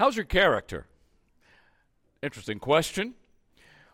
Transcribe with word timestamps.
How's 0.00 0.16
your 0.16 0.24
character? 0.24 0.86
Interesting 2.22 2.58
question. 2.58 3.12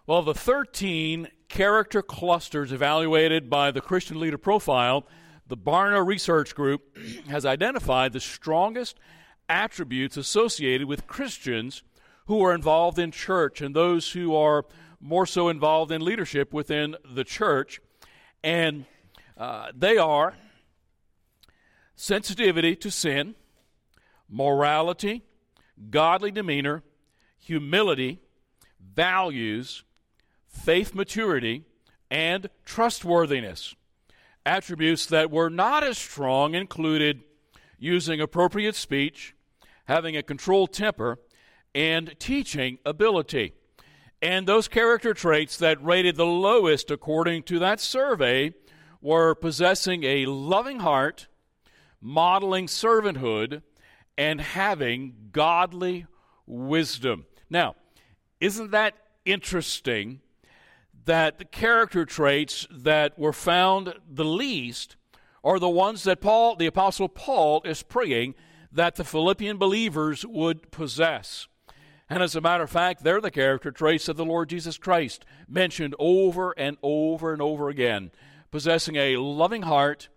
Well, 0.06 0.22
the 0.22 0.34
13 0.34 1.26
character 1.48 2.00
clusters 2.00 2.70
evaluated 2.70 3.50
by 3.50 3.72
the 3.72 3.80
Christian 3.80 4.20
Leader 4.20 4.38
Profile, 4.38 5.04
the 5.48 5.56
Barna 5.56 6.06
Research 6.06 6.54
Group 6.54 6.96
has 7.28 7.44
identified 7.44 8.12
the 8.12 8.20
strongest 8.20 9.00
attributes 9.48 10.16
associated 10.16 10.86
with 10.86 11.08
Christians 11.08 11.82
who 12.26 12.40
are 12.44 12.54
involved 12.54 13.00
in 13.00 13.10
church 13.10 13.60
and 13.60 13.74
those 13.74 14.12
who 14.12 14.32
are 14.32 14.64
more 15.00 15.26
so 15.26 15.48
involved 15.48 15.90
in 15.90 16.04
leadership 16.04 16.52
within 16.52 16.94
the 17.04 17.24
church. 17.24 17.80
And 18.44 18.84
uh, 19.36 19.72
they 19.74 19.98
are 19.98 20.36
sensitivity 21.96 22.76
to 22.76 22.92
sin, 22.92 23.34
morality, 24.30 25.24
godly 25.90 26.30
demeanor, 26.30 26.82
humility, 27.38 28.20
values, 28.94 29.84
faith 30.48 30.94
maturity, 30.94 31.64
and 32.10 32.48
trustworthiness. 32.64 33.74
Attributes 34.44 35.06
that 35.06 35.30
were 35.30 35.50
not 35.50 35.82
as 35.82 35.98
strong 35.98 36.54
included 36.54 37.22
using 37.78 38.20
appropriate 38.20 38.74
speech, 38.74 39.34
having 39.84 40.16
a 40.16 40.22
controlled 40.22 40.72
temper, 40.72 41.18
and 41.74 42.18
teaching 42.18 42.78
ability. 42.86 43.52
And 44.22 44.46
those 44.46 44.66
character 44.66 45.12
traits 45.12 45.58
that 45.58 45.82
rated 45.84 46.16
the 46.16 46.24
lowest 46.24 46.90
according 46.90 47.42
to 47.44 47.58
that 47.58 47.80
survey 47.80 48.54
were 49.00 49.34
possessing 49.34 50.04
a 50.04 50.26
loving 50.26 50.80
heart, 50.80 51.28
modeling 52.00 52.66
servanthood, 52.66 53.62
and 54.18 54.40
having 54.40 55.14
godly 55.32 56.06
wisdom. 56.46 57.26
Now, 57.50 57.76
isn't 58.40 58.70
that 58.70 58.94
interesting 59.24 60.20
that 61.04 61.38
the 61.38 61.44
character 61.44 62.04
traits 62.04 62.66
that 62.70 63.18
were 63.18 63.32
found 63.32 63.94
the 64.08 64.24
least 64.24 64.96
are 65.44 65.58
the 65.58 65.68
ones 65.68 66.02
that 66.02 66.20
Paul, 66.20 66.56
the 66.56 66.66
Apostle 66.66 67.08
Paul, 67.08 67.62
is 67.64 67.82
praying 67.82 68.34
that 68.72 68.96
the 68.96 69.04
Philippian 69.04 69.58
believers 69.58 70.26
would 70.26 70.70
possess. 70.70 71.46
And 72.10 72.22
as 72.22 72.36
a 72.36 72.40
matter 72.40 72.64
of 72.64 72.70
fact, 72.70 73.02
they're 73.02 73.20
the 73.20 73.30
character 73.30 73.70
traits 73.70 74.08
of 74.08 74.16
the 74.16 74.24
Lord 74.24 74.48
Jesus 74.48 74.78
Christ, 74.78 75.24
mentioned 75.48 75.94
over 75.98 76.52
and 76.56 76.76
over 76.82 77.32
and 77.32 77.42
over 77.42 77.68
again. 77.68 78.10
Possessing 78.50 78.96
a 78.96 79.16
loving 79.16 79.62
heart 79.62 80.08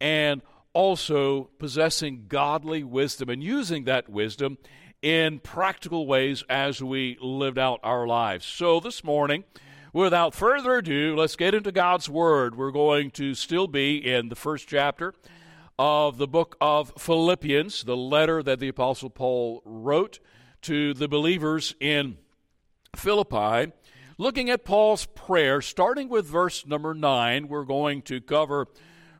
and 0.00 0.42
also 0.78 1.50
possessing 1.58 2.26
godly 2.28 2.84
wisdom 2.84 3.28
and 3.28 3.42
using 3.42 3.82
that 3.82 4.08
wisdom 4.08 4.56
in 5.02 5.40
practical 5.40 6.06
ways 6.06 6.44
as 6.48 6.80
we 6.80 7.18
lived 7.20 7.58
out 7.58 7.80
our 7.82 8.06
lives. 8.06 8.46
So 8.46 8.78
this 8.78 9.02
morning, 9.02 9.42
without 9.92 10.36
further 10.36 10.76
ado, 10.76 11.16
let's 11.16 11.34
get 11.34 11.52
into 11.52 11.72
God's 11.72 12.08
Word. 12.08 12.54
We're 12.54 12.70
going 12.70 13.10
to 13.12 13.34
still 13.34 13.66
be 13.66 13.96
in 13.96 14.28
the 14.28 14.36
first 14.36 14.68
chapter 14.68 15.14
of 15.80 16.16
the 16.16 16.28
book 16.28 16.56
of 16.60 16.92
Philippians, 16.96 17.82
the 17.82 17.96
letter 17.96 18.40
that 18.40 18.60
the 18.60 18.68
Apostle 18.68 19.10
Paul 19.10 19.62
wrote 19.64 20.20
to 20.62 20.94
the 20.94 21.08
believers 21.08 21.74
in 21.80 22.18
Philippi. 22.94 23.72
Looking 24.16 24.48
at 24.48 24.64
Paul's 24.64 25.06
prayer, 25.06 25.60
starting 25.60 26.08
with 26.08 26.24
verse 26.24 26.64
number 26.64 26.94
9, 26.94 27.48
we're 27.48 27.64
going 27.64 28.02
to 28.02 28.20
cover 28.20 28.68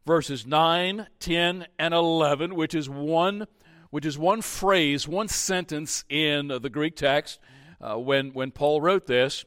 verses 0.09 0.47
9, 0.47 1.07
10, 1.21 1.67
and 1.79 1.93
11, 1.93 2.55
which 2.55 2.75
is 2.75 2.89
one 2.89 3.47
which 3.91 4.07
is 4.07 4.19
one 4.19 4.43
phrase, 4.43 5.07
one 5.07 5.29
sentence 5.29 6.05
in 6.09 6.49
the 6.49 6.71
Greek 6.71 6.97
text 6.97 7.39
uh, 7.81 7.97
when, 7.97 8.31
when 8.31 8.51
Paul 8.51 8.81
wrote 8.81 9.07
this. 9.07 9.45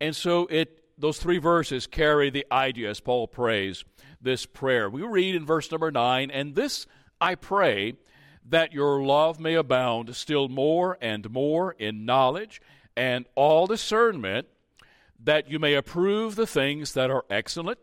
And 0.00 0.14
so 0.14 0.46
it 0.46 0.84
those 0.96 1.18
three 1.18 1.38
verses 1.38 1.88
carry 1.88 2.30
the 2.30 2.46
idea 2.50 2.88
as 2.88 3.00
Paul 3.00 3.26
prays 3.26 3.84
this 4.20 4.46
prayer. 4.46 4.88
We 4.88 5.02
read 5.02 5.34
in 5.34 5.44
verse 5.44 5.70
number 5.70 5.90
9, 5.90 6.30
and 6.30 6.54
this 6.54 6.86
I 7.20 7.34
pray 7.34 7.94
that 8.48 8.72
your 8.72 9.02
love 9.02 9.40
may 9.40 9.54
abound 9.54 10.14
still 10.14 10.48
more 10.48 10.96
and 11.00 11.28
more 11.30 11.72
in 11.72 12.04
knowledge 12.04 12.62
and 12.96 13.26
all 13.34 13.66
discernment, 13.66 14.46
that 15.22 15.50
you 15.50 15.58
may 15.58 15.74
approve 15.74 16.36
the 16.36 16.46
things 16.46 16.94
that 16.94 17.10
are 17.10 17.24
excellent, 17.28 17.78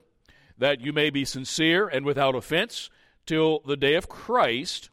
that 0.58 0.82
you 0.82 0.94
may 0.94 1.10
be 1.10 1.26
sincere 1.26 1.88
and 1.88 2.06
without 2.06 2.36
offense 2.36 2.90
till 3.26 3.60
the 3.66 3.78
day 3.78 3.96
of 3.96 4.10
Christ, 4.10 4.90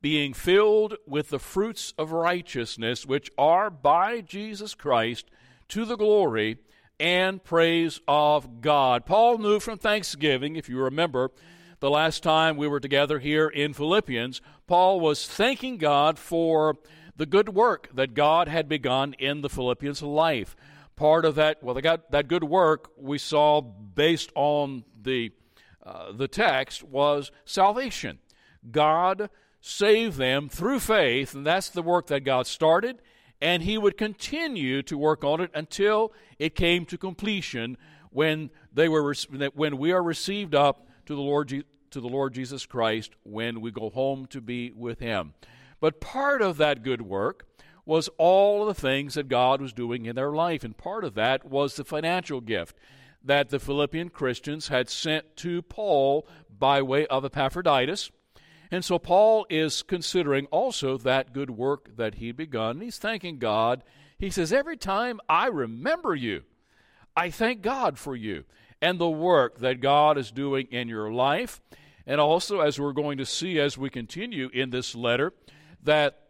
being 0.00 0.32
filled 0.32 0.96
with 1.06 1.30
the 1.30 1.38
fruits 1.38 1.92
of 1.98 2.12
righteousness, 2.12 3.04
which 3.04 3.30
are 3.36 3.68
by 3.70 4.20
Jesus 4.20 4.74
Christ 4.74 5.26
to 5.68 5.84
the 5.84 5.96
glory 5.96 6.58
and 7.00 7.42
praise 7.42 8.00
of 8.06 8.60
God. 8.60 9.06
Paul 9.06 9.38
knew 9.38 9.60
from 9.60 9.78
Thanksgiving, 9.78 10.56
if 10.56 10.68
you 10.68 10.78
remember, 10.78 11.30
the 11.80 11.90
last 11.90 12.22
time 12.22 12.56
we 12.56 12.66
were 12.66 12.80
together 12.80 13.18
here 13.18 13.48
in 13.48 13.72
Philippians, 13.72 14.40
Paul 14.66 14.98
was 14.98 15.26
thanking 15.26 15.78
God 15.78 16.18
for 16.18 16.76
the 17.16 17.26
good 17.26 17.50
work 17.50 17.88
that 17.94 18.14
God 18.14 18.48
had 18.48 18.68
begun 18.68 19.14
in 19.14 19.42
the 19.42 19.48
Philippians' 19.48 20.02
life. 20.02 20.56
Part 20.98 21.24
of 21.24 21.36
that, 21.36 21.62
well, 21.62 21.76
they 21.76 21.80
got 21.80 22.10
that 22.10 22.26
good 22.26 22.42
work 22.42 22.90
we 22.96 23.18
saw 23.18 23.60
based 23.60 24.32
on 24.34 24.82
the 25.00 25.30
uh, 25.86 26.10
the 26.10 26.26
text 26.26 26.82
was 26.82 27.30
salvation. 27.44 28.18
God 28.68 29.30
saved 29.60 30.18
them 30.18 30.48
through 30.48 30.80
faith, 30.80 31.34
and 31.34 31.46
that's 31.46 31.68
the 31.68 31.82
work 31.82 32.08
that 32.08 32.24
God 32.24 32.48
started, 32.48 33.00
and 33.40 33.62
He 33.62 33.78
would 33.78 33.96
continue 33.96 34.82
to 34.82 34.98
work 34.98 35.22
on 35.22 35.40
it 35.40 35.52
until 35.54 36.12
it 36.36 36.56
came 36.56 36.84
to 36.86 36.98
completion 36.98 37.76
when 38.10 38.50
they 38.72 38.88
were 38.88 39.14
when 39.54 39.78
we 39.78 39.92
are 39.92 40.02
received 40.02 40.52
up 40.52 40.88
to 41.06 41.14
the 41.14 41.20
Lord 41.20 41.48
to 41.48 42.00
the 42.00 42.08
Lord 42.08 42.34
Jesus 42.34 42.66
Christ 42.66 43.12
when 43.22 43.60
we 43.60 43.70
go 43.70 43.88
home 43.88 44.26
to 44.30 44.40
be 44.40 44.72
with 44.72 44.98
Him. 44.98 45.34
But 45.78 46.00
part 46.00 46.42
of 46.42 46.56
that 46.56 46.82
good 46.82 47.02
work 47.02 47.47
was 47.88 48.10
all 48.18 48.60
of 48.60 48.76
the 48.76 48.80
things 48.80 49.14
that 49.14 49.30
God 49.30 49.62
was 49.62 49.72
doing 49.72 50.04
in 50.04 50.14
their 50.14 50.30
life, 50.30 50.62
and 50.62 50.76
part 50.76 51.04
of 51.04 51.14
that 51.14 51.46
was 51.46 51.74
the 51.74 51.84
financial 51.84 52.42
gift 52.42 52.76
that 53.24 53.48
the 53.48 53.58
Philippian 53.58 54.10
Christians 54.10 54.68
had 54.68 54.90
sent 54.90 55.36
to 55.36 55.62
Paul 55.62 56.28
by 56.50 56.82
way 56.82 57.06
of 57.06 57.24
Epaphroditus. 57.24 58.10
And 58.70 58.84
so 58.84 58.98
Paul 58.98 59.46
is 59.48 59.80
considering 59.80 60.44
also 60.50 60.98
that 60.98 61.32
good 61.32 61.48
work 61.48 61.96
that 61.96 62.16
he'd 62.16 62.36
begun. 62.36 62.82
He's 62.82 62.98
thanking 62.98 63.38
God. 63.38 63.82
He 64.18 64.28
says, 64.28 64.52
Every 64.52 64.76
time 64.76 65.18
I 65.26 65.46
remember 65.46 66.14
you, 66.14 66.42
I 67.16 67.30
thank 67.30 67.62
God 67.62 67.98
for 67.98 68.14
you 68.14 68.44
and 68.82 68.98
the 68.98 69.08
work 69.08 69.60
that 69.60 69.80
God 69.80 70.18
is 70.18 70.30
doing 70.30 70.68
in 70.70 70.88
your 70.88 71.10
life. 71.10 71.62
And 72.06 72.20
also, 72.20 72.60
as 72.60 72.78
we're 72.78 72.92
going 72.92 73.16
to 73.16 73.24
see 73.24 73.58
as 73.58 73.78
we 73.78 73.88
continue 73.88 74.50
in 74.52 74.68
this 74.68 74.94
letter, 74.94 75.32
that 75.82 76.27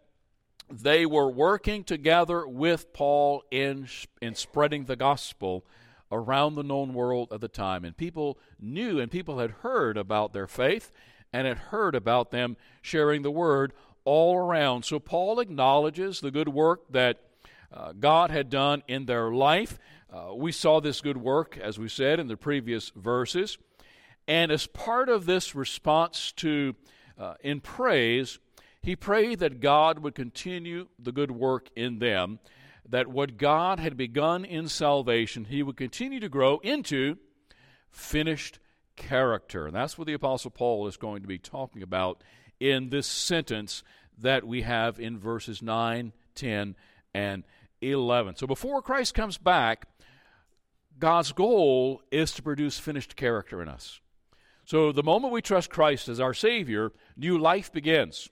they 0.71 1.07
were 1.07 1.31
working 1.31 1.85
together 1.85 2.47
with 2.47 2.93
Paul 2.93 3.43
in, 3.51 3.89
in 4.21 4.35
spreading 4.35 4.85
the 4.85 4.97
gospel 4.97 5.65
around 6.11 6.55
the 6.55 6.63
known 6.63 6.95
world 6.95 7.33
at 7.33 7.41
the 7.41 7.49
time. 7.49 7.85
And 7.85 7.97
people 7.97 8.39
knew 8.61 8.99
and 8.99 9.11
people 9.11 9.39
had 9.39 9.51
heard 9.63 9.97
about 9.97 10.33
their 10.33 10.47
faith 10.47 10.91
and 11.33 11.47
had 11.47 11.59
heard 11.59 11.95
about 11.95 12.31
them 12.31 12.57
sharing 12.83 13.23
the 13.23 13.31
word 13.31 13.73
all 14.05 14.37
around. 14.37 14.85
So 14.85 14.99
Paul 14.99 15.41
acknowledges 15.41 16.21
the 16.21 16.31
good 16.31 16.49
work 16.49 16.91
that 16.91 17.19
uh, 17.73 17.93
God 17.93 18.31
had 18.31 18.49
done 18.49 18.83
in 18.89 19.05
their 19.05 19.31
life. 19.31 19.79
Uh, 20.11 20.35
we 20.35 20.53
saw 20.53 20.81
this 20.81 21.03
good 21.03 21.19
work, 21.19 21.59
as 21.59 21.79
we 21.79 21.89
said 21.89 22.19
in 22.19 22.29
the 22.29 22.37
previous 22.37 22.91
verses. 22.97 23.59
And 24.27 24.51
as 24.51 24.67
part 24.67 25.09
of 25.09 25.27
this 25.27 25.55
response 25.55 26.33
to, 26.33 26.75
uh, 27.19 27.35
in 27.41 27.61
praise, 27.61 28.39
he 28.89 28.97
prayed 28.97 29.41
that 29.41 29.61
God 29.61 29.99
would 29.99 30.15
continue 30.15 30.89
the 30.99 31.13
good 31.13 31.31
work 31.31 31.69
in 31.77 31.99
them, 31.99 32.39
that 32.89 33.07
what 33.07 33.37
God 33.37 33.79
had 33.79 33.99
begun 33.99 34.47
in 34.47 34.67
salvation, 34.67 35.45
he 35.45 35.63
would 35.63 35.77
continue 35.77 36.21
to 36.21 36.29
grow 36.31 36.57
into 36.61 37.19
finished 37.91 38.59
character. 38.97 39.67
And 39.67 39.77
that's 39.77 39.99
what 39.99 40.07
the 40.07 40.15
Apostle 40.15 40.51
Paul 40.51 40.87
is 40.87 40.97
going 40.97 41.21
to 41.21 41.29
be 41.29 41.37
talking 41.39 41.83
about 41.83 42.25
in 42.59 42.89
this 42.89 43.07
sentence 43.07 43.83
that 44.17 44.47
we 44.47 44.63
have 44.63 44.99
in 44.99 45.19
verses 45.19 45.61
9, 45.61 46.15
10, 46.35 46.75
and 47.13 47.45
11. 47.83 48.37
So 48.37 48.47
before 48.47 48.81
Christ 48.81 49.13
comes 49.13 49.37
back, 49.37 49.87
God's 50.99 51.33
goal 51.33 52.01
is 52.11 52.33
to 52.33 52.43
produce 52.43 52.79
finished 52.79 53.17
character 53.17 53.61
in 53.61 53.69
us. 53.69 54.01
So 54.65 54.93
the 54.93 55.03
moment 55.03 55.35
we 55.35 55.43
trust 55.43 55.69
Christ 55.69 56.09
as 56.09 56.21
our 56.21 56.33
Savior, 56.33 56.93
new 57.19 57.37
life 57.37 57.71
begins. 57.71 58.31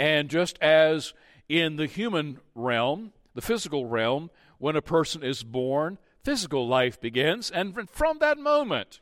And 0.00 0.30
just 0.30 0.58
as 0.60 1.12
in 1.46 1.76
the 1.76 1.86
human 1.86 2.40
realm, 2.54 3.12
the 3.34 3.42
physical 3.42 3.84
realm, 3.84 4.30
when 4.58 4.74
a 4.74 4.80
person 4.82 5.22
is 5.22 5.42
born, 5.42 5.98
physical 6.24 6.66
life 6.66 6.98
begins. 7.00 7.50
And 7.50 7.88
from 7.90 8.18
that 8.18 8.38
moment, 8.38 9.00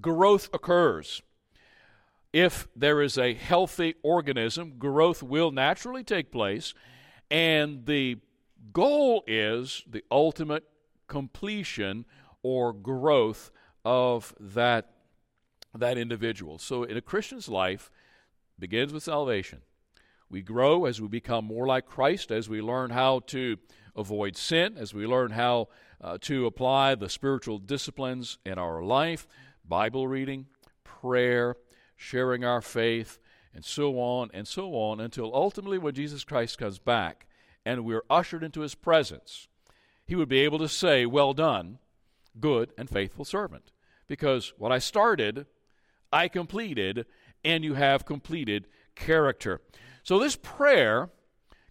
growth 0.00 0.48
occurs. 0.54 1.22
if 2.32 2.66
there 2.74 3.02
is 3.02 3.18
a 3.18 3.34
healthy 3.34 3.94
organism, 4.02 4.78
growth 4.78 5.22
will 5.22 5.50
naturally 5.50 6.02
take 6.02 6.32
place, 6.32 6.72
and 7.30 7.84
the 7.86 8.16
goal 8.72 9.22
is 9.26 9.84
the 9.86 10.02
ultimate 10.10 10.64
completion 11.08 12.06
or 12.42 12.72
growth 12.72 13.50
of 13.84 14.34
that 14.40 14.88
that 15.74 15.96
individual. 15.96 16.58
So 16.58 16.84
in 16.84 16.98
a 16.98 17.00
Christian's 17.00 17.48
life 17.48 17.90
begins 18.58 18.92
with 18.92 19.02
salvation. 19.02 19.62
We 20.32 20.40
grow 20.40 20.86
as 20.86 20.98
we 20.98 21.08
become 21.08 21.44
more 21.44 21.66
like 21.66 21.84
Christ, 21.84 22.32
as 22.32 22.48
we 22.48 22.62
learn 22.62 22.88
how 22.88 23.20
to 23.26 23.58
avoid 23.94 24.34
sin, 24.34 24.78
as 24.78 24.94
we 24.94 25.06
learn 25.06 25.32
how 25.32 25.68
uh, 26.00 26.16
to 26.22 26.46
apply 26.46 26.94
the 26.94 27.10
spiritual 27.10 27.58
disciplines 27.58 28.38
in 28.46 28.58
our 28.58 28.82
life, 28.82 29.28
Bible 29.62 30.08
reading, 30.08 30.46
prayer, 30.84 31.56
sharing 31.96 32.46
our 32.46 32.62
faith, 32.62 33.18
and 33.52 33.62
so 33.62 34.00
on 34.00 34.30
and 34.32 34.48
so 34.48 34.70
on 34.70 35.00
until 35.00 35.34
ultimately 35.34 35.76
when 35.76 35.94
Jesus 35.94 36.24
Christ 36.24 36.56
comes 36.56 36.78
back 36.78 37.26
and 37.66 37.84
we're 37.84 38.04
ushered 38.08 38.42
into 38.42 38.62
his 38.62 38.74
presence, 38.74 39.48
he 40.06 40.16
would 40.16 40.30
be 40.30 40.40
able 40.40 40.60
to 40.60 40.68
say, 40.68 41.04
Well 41.04 41.34
done, 41.34 41.78
good 42.40 42.72
and 42.78 42.88
faithful 42.88 43.26
servant. 43.26 43.70
Because 44.08 44.54
what 44.56 44.72
I 44.72 44.78
started, 44.78 45.44
I 46.10 46.28
completed, 46.28 47.04
and 47.44 47.62
you 47.62 47.74
have 47.74 48.06
completed 48.06 48.66
character. 48.94 49.60
So 50.02 50.18
this 50.18 50.36
prayer 50.36 51.10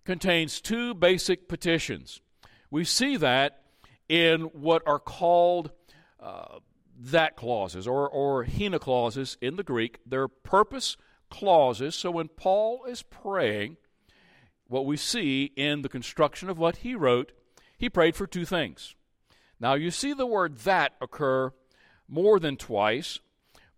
contains 0.06 0.62
two 0.62 0.94
basic 0.94 1.48
petitions. 1.48 2.22
We 2.70 2.84
see 2.84 3.18
that 3.18 3.64
in 4.08 4.42
what 4.54 4.84
are 4.86 5.00
called 5.00 5.72
uh, 6.20 6.60
that 6.98 7.36
clauses 7.36 7.88
or, 7.88 8.08
or 8.08 8.44
hina 8.44 8.80
clauses 8.80 9.38
in 9.42 9.56
the 9.56 9.64
Greek. 9.64 10.00
They're 10.06 10.28
purpose 10.28 10.98
clauses. 11.30 11.96
So 11.96 12.12
when 12.12 12.28
Paul 12.28 12.86
is 12.86 13.04
praying, 13.04 13.78
what 14.68 14.86
we 14.86 14.98
see 14.98 15.52
in 15.56 15.82
the 15.82 15.90
construction 15.90 16.50
of 16.50 16.58
what 16.58 16.78
he 16.78 16.96
wrote, 16.96 17.32
he 17.78 17.90
prayed 17.90 18.16
for 18.16 18.28
two 18.28 18.46
things. 18.46 18.96
Now 19.60 19.74
you 19.74 19.92
see 19.92 20.14
the 20.14 20.26
word 20.26 20.60
that 20.60 20.94
occur 21.02 21.52
more 22.08 22.40
than 22.40 22.58
twice, 22.58 23.20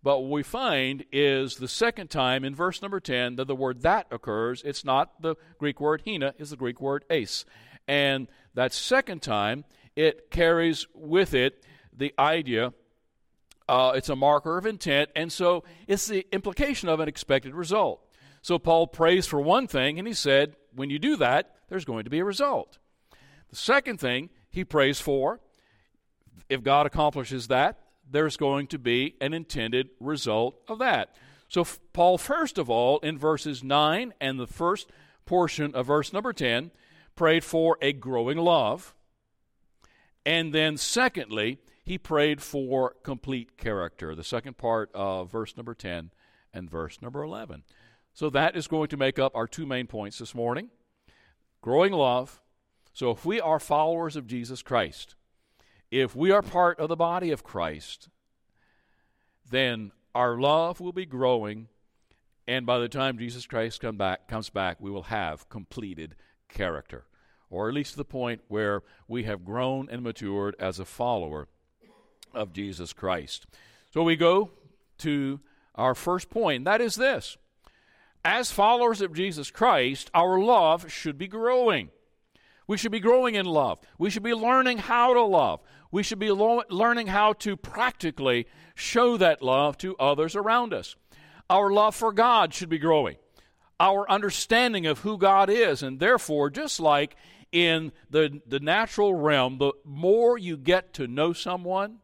but 0.04 0.20
what 0.20 0.30
we 0.30 0.42
find 0.42 1.04
is 1.10 1.56
the 1.56 1.66
second 1.66 2.10
time 2.10 2.44
in 2.44 2.54
verse 2.54 2.82
number 2.82 3.00
10 3.00 3.36
that 3.36 3.48
the 3.48 3.56
word 3.56 3.80
that 3.82 4.06
occurs, 4.12 4.62
it's 4.64 4.84
not 4.84 5.20
the 5.22 5.34
Greek 5.58 5.80
word 5.80 6.02
hina, 6.06 6.34
it's 6.38 6.50
the 6.50 6.56
Greek 6.56 6.80
word 6.80 7.04
eis. 7.10 7.46
And 7.88 8.28
that 8.52 8.72
second 8.72 9.22
time, 9.22 9.64
it 9.96 10.30
carries 10.30 10.86
with 10.94 11.34
it 11.34 11.64
the 11.96 12.14
idea 12.18 12.74
uh, 13.68 13.92
it's 13.94 14.10
a 14.10 14.16
marker 14.16 14.58
of 14.58 14.66
intent, 14.66 15.10
and 15.16 15.32
so 15.32 15.64
it's 15.86 16.06
the 16.06 16.26
implication 16.32 16.88
of 16.88 17.00
an 17.00 17.08
expected 17.08 17.54
result. 17.54 18.06
So 18.42 18.58
Paul 18.58 18.86
prays 18.86 19.26
for 19.26 19.40
one 19.40 19.66
thing, 19.66 19.98
and 19.98 20.06
he 20.06 20.12
said, 20.12 20.56
when 20.74 20.90
you 20.90 20.98
do 20.98 21.16
that, 21.16 21.54
there's 21.68 21.86
going 21.86 22.04
to 22.04 22.10
be 22.10 22.18
a 22.18 22.24
result. 22.24 22.78
The 23.48 23.56
second 23.56 24.00
thing 24.00 24.28
he 24.50 24.64
prays 24.64 25.00
for, 25.00 25.40
if 26.50 26.62
God 26.62 26.84
accomplishes 26.84 27.48
that, 27.48 27.78
there's 28.10 28.36
going 28.36 28.66
to 28.68 28.78
be 28.78 29.16
an 29.20 29.32
intended 29.32 29.90
result 30.00 30.60
of 30.68 30.78
that. 30.78 31.14
So, 31.48 31.66
Paul, 31.92 32.18
first 32.18 32.58
of 32.58 32.68
all, 32.68 32.98
in 33.00 33.18
verses 33.18 33.62
9 33.62 34.14
and 34.20 34.40
the 34.40 34.46
first 34.46 34.90
portion 35.26 35.74
of 35.74 35.86
verse 35.86 36.12
number 36.12 36.32
10, 36.32 36.70
prayed 37.14 37.44
for 37.44 37.78
a 37.80 37.92
growing 37.92 38.38
love. 38.38 38.94
And 40.26 40.52
then, 40.52 40.76
secondly, 40.76 41.58
he 41.84 41.98
prayed 41.98 42.42
for 42.42 42.94
complete 43.02 43.58
character, 43.58 44.14
the 44.14 44.24
second 44.24 44.56
part 44.56 44.90
of 44.94 45.30
verse 45.30 45.56
number 45.56 45.74
10 45.74 46.10
and 46.52 46.70
verse 46.70 47.02
number 47.02 47.22
11. 47.22 47.62
So 48.14 48.30
that 48.30 48.56
is 48.56 48.68
going 48.68 48.88
to 48.88 48.96
make 48.96 49.18
up 49.18 49.34
our 49.34 49.46
two 49.46 49.66
main 49.66 49.86
points 49.86 50.18
this 50.18 50.34
morning 50.34 50.70
growing 51.60 51.92
love. 51.92 52.40
So 52.92 53.10
if 53.10 53.24
we 53.24 53.40
are 53.40 53.58
followers 53.58 54.16
of 54.16 54.26
Jesus 54.26 54.62
Christ, 54.62 55.14
if 55.90 56.16
we 56.16 56.30
are 56.30 56.42
part 56.42 56.78
of 56.80 56.88
the 56.88 56.96
body 56.96 57.30
of 57.30 57.44
Christ, 57.44 58.08
then 59.50 59.92
our 60.14 60.38
love 60.38 60.80
will 60.80 60.92
be 60.92 61.06
growing, 61.06 61.68
and 62.46 62.66
by 62.66 62.78
the 62.78 62.88
time 62.88 63.18
Jesus 63.18 63.46
Christ 63.46 63.80
come 63.80 63.96
back, 63.96 64.28
comes 64.28 64.50
back, 64.50 64.80
we 64.80 64.90
will 64.90 65.04
have 65.04 65.48
completed 65.48 66.14
character, 66.48 67.04
or 67.50 67.68
at 67.68 67.74
least 67.74 67.92
to 67.92 67.96
the 67.96 68.04
point 68.04 68.40
where 68.48 68.82
we 69.08 69.24
have 69.24 69.44
grown 69.44 69.88
and 69.90 70.02
matured 70.02 70.56
as 70.58 70.78
a 70.78 70.84
follower 70.84 71.48
of 72.32 72.52
Jesus 72.52 72.92
Christ. 72.92 73.46
So 73.92 74.02
we 74.02 74.16
go 74.16 74.50
to 74.98 75.40
our 75.74 75.94
first 75.94 76.30
point, 76.30 76.58
and 76.58 76.66
that 76.66 76.80
is 76.80 76.96
this. 76.96 77.36
As 78.24 78.50
followers 78.50 79.00
of 79.00 79.12
Jesus 79.12 79.50
Christ, 79.50 80.10
our 80.14 80.38
love 80.40 80.90
should 80.90 81.18
be 81.18 81.28
growing. 81.28 81.90
We 82.66 82.78
should 82.78 82.92
be 82.92 83.00
growing 83.00 83.34
in 83.34 83.44
love. 83.44 83.78
We 83.98 84.08
should 84.08 84.22
be 84.22 84.32
learning 84.32 84.78
how 84.78 85.12
to 85.12 85.22
love. 85.22 85.60
We 85.94 86.02
should 86.02 86.18
be 86.18 86.32
lo- 86.32 86.64
learning 86.70 87.06
how 87.06 87.34
to 87.34 87.56
practically 87.56 88.48
show 88.74 89.16
that 89.16 89.42
love 89.42 89.78
to 89.78 89.94
others 89.96 90.34
around 90.34 90.74
us. 90.74 90.96
Our 91.48 91.70
love 91.70 91.94
for 91.94 92.10
God 92.10 92.52
should 92.52 92.68
be 92.68 92.80
growing. 92.80 93.14
Our 93.78 94.10
understanding 94.10 94.86
of 94.86 94.98
who 94.98 95.16
God 95.18 95.48
is, 95.48 95.84
and 95.84 96.00
therefore, 96.00 96.50
just 96.50 96.80
like 96.80 97.14
in 97.52 97.92
the, 98.10 98.42
the 98.44 98.58
natural 98.58 99.14
realm, 99.14 99.58
the 99.58 99.72
more 99.84 100.36
you 100.36 100.56
get 100.56 100.94
to 100.94 101.06
know 101.06 101.32
someone, 101.32 101.98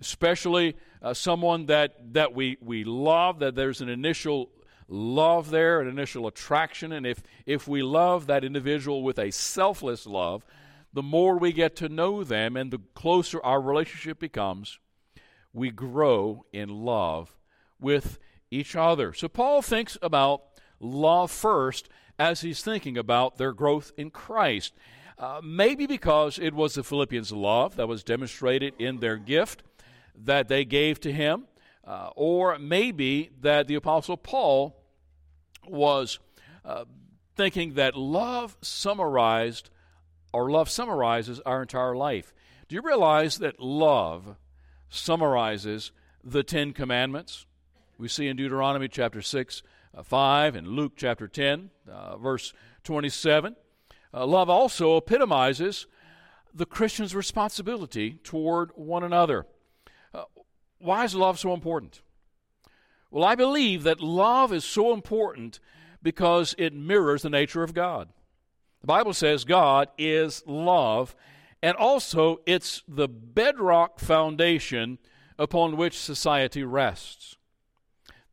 especially 0.00 0.74
uh, 1.02 1.12
someone 1.12 1.66
that, 1.66 2.14
that 2.14 2.32
we, 2.32 2.56
we 2.62 2.84
love, 2.84 3.40
that 3.40 3.54
there's 3.54 3.82
an 3.82 3.90
initial 3.90 4.48
love 4.88 5.50
there, 5.50 5.82
an 5.82 5.88
initial 5.88 6.26
attraction. 6.26 6.92
And 6.92 7.06
if, 7.06 7.22
if 7.44 7.68
we 7.68 7.82
love 7.82 8.28
that 8.28 8.44
individual 8.44 9.02
with 9.02 9.18
a 9.18 9.30
selfless 9.30 10.06
love, 10.06 10.46
the 10.92 11.02
more 11.02 11.38
we 11.38 11.52
get 11.52 11.76
to 11.76 11.88
know 11.88 12.24
them 12.24 12.56
and 12.56 12.70
the 12.70 12.80
closer 12.94 13.42
our 13.42 13.60
relationship 13.60 14.18
becomes, 14.18 14.78
we 15.52 15.70
grow 15.70 16.44
in 16.52 16.68
love 16.68 17.36
with 17.80 18.18
each 18.50 18.76
other. 18.76 19.12
So 19.12 19.28
Paul 19.28 19.62
thinks 19.62 19.96
about 20.02 20.42
love 20.78 21.30
first 21.30 21.88
as 22.18 22.42
he's 22.42 22.62
thinking 22.62 22.98
about 22.98 23.38
their 23.38 23.52
growth 23.52 23.92
in 23.96 24.10
Christ. 24.10 24.74
Uh, 25.18 25.40
maybe 25.42 25.86
because 25.86 26.38
it 26.38 26.54
was 26.54 26.74
the 26.74 26.82
Philippians' 26.82 27.32
love 27.32 27.76
that 27.76 27.88
was 27.88 28.02
demonstrated 28.02 28.74
in 28.78 28.98
their 28.98 29.16
gift 29.16 29.62
that 30.14 30.48
they 30.48 30.64
gave 30.64 31.00
to 31.00 31.12
him, 31.12 31.44
uh, 31.84 32.10
or 32.16 32.58
maybe 32.58 33.30
that 33.40 33.66
the 33.66 33.74
Apostle 33.74 34.16
Paul 34.16 34.76
was 35.66 36.18
uh, 36.64 36.84
thinking 37.36 37.74
that 37.74 37.96
love 37.96 38.56
summarized, 38.60 39.70
or 40.32 40.50
love 40.50 40.68
summarizes 40.68 41.40
our 41.40 41.62
entire 41.62 41.94
life. 41.94 42.32
Do 42.68 42.74
you 42.74 42.82
realize 42.82 43.38
that 43.38 43.60
love 43.60 44.36
summarizes 44.88 45.92
the 46.24 46.42
Ten 46.42 46.72
Commandments? 46.72 47.46
We 47.98 48.08
see 48.08 48.28
in 48.28 48.36
Deuteronomy 48.36 48.88
chapter 48.88 49.22
6, 49.22 49.62
uh, 49.94 50.02
5, 50.02 50.56
and 50.56 50.68
Luke 50.68 50.92
chapter 50.96 51.28
10, 51.28 51.70
uh, 51.90 52.16
verse 52.16 52.52
27. 52.84 53.56
Uh, 54.14 54.26
love 54.26 54.48
also 54.48 54.96
epitomizes 54.96 55.86
the 56.54 56.66
Christian's 56.66 57.14
responsibility 57.14 58.18
toward 58.22 58.70
one 58.74 59.04
another. 59.04 59.46
Why 60.82 61.04
is 61.04 61.14
love 61.14 61.38
so 61.38 61.54
important? 61.54 62.02
Well, 63.10 63.24
I 63.24 63.36
believe 63.36 63.84
that 63.84 64.00
love 64.00 64.52
is 64.52 64.64
so 64.64 64.92
important 64.92 65.60
because 66.02 66.56
it 66.58 66.74
mirrors 66.74 67.22
the 67.22 67.30
nature 67.30 67.62
of 67.62 67.72
God. 67.72 68.08
The 68.82 68.86
Bible 68.88 69.14
says 69.14 69.44
God 69.44 69.88
is 69.96 70.42
love, 70.44 71.14
and 71.62 71.76
also 71.76 72.40
it's 72.46 72.82
the 72.86 73.08
bedrock 73.08 74.00
foundation 74.00 74.98
upon 75.38 75.76
which 75.76 75.98
society 75.98 76.64
rests. 76.64 77.36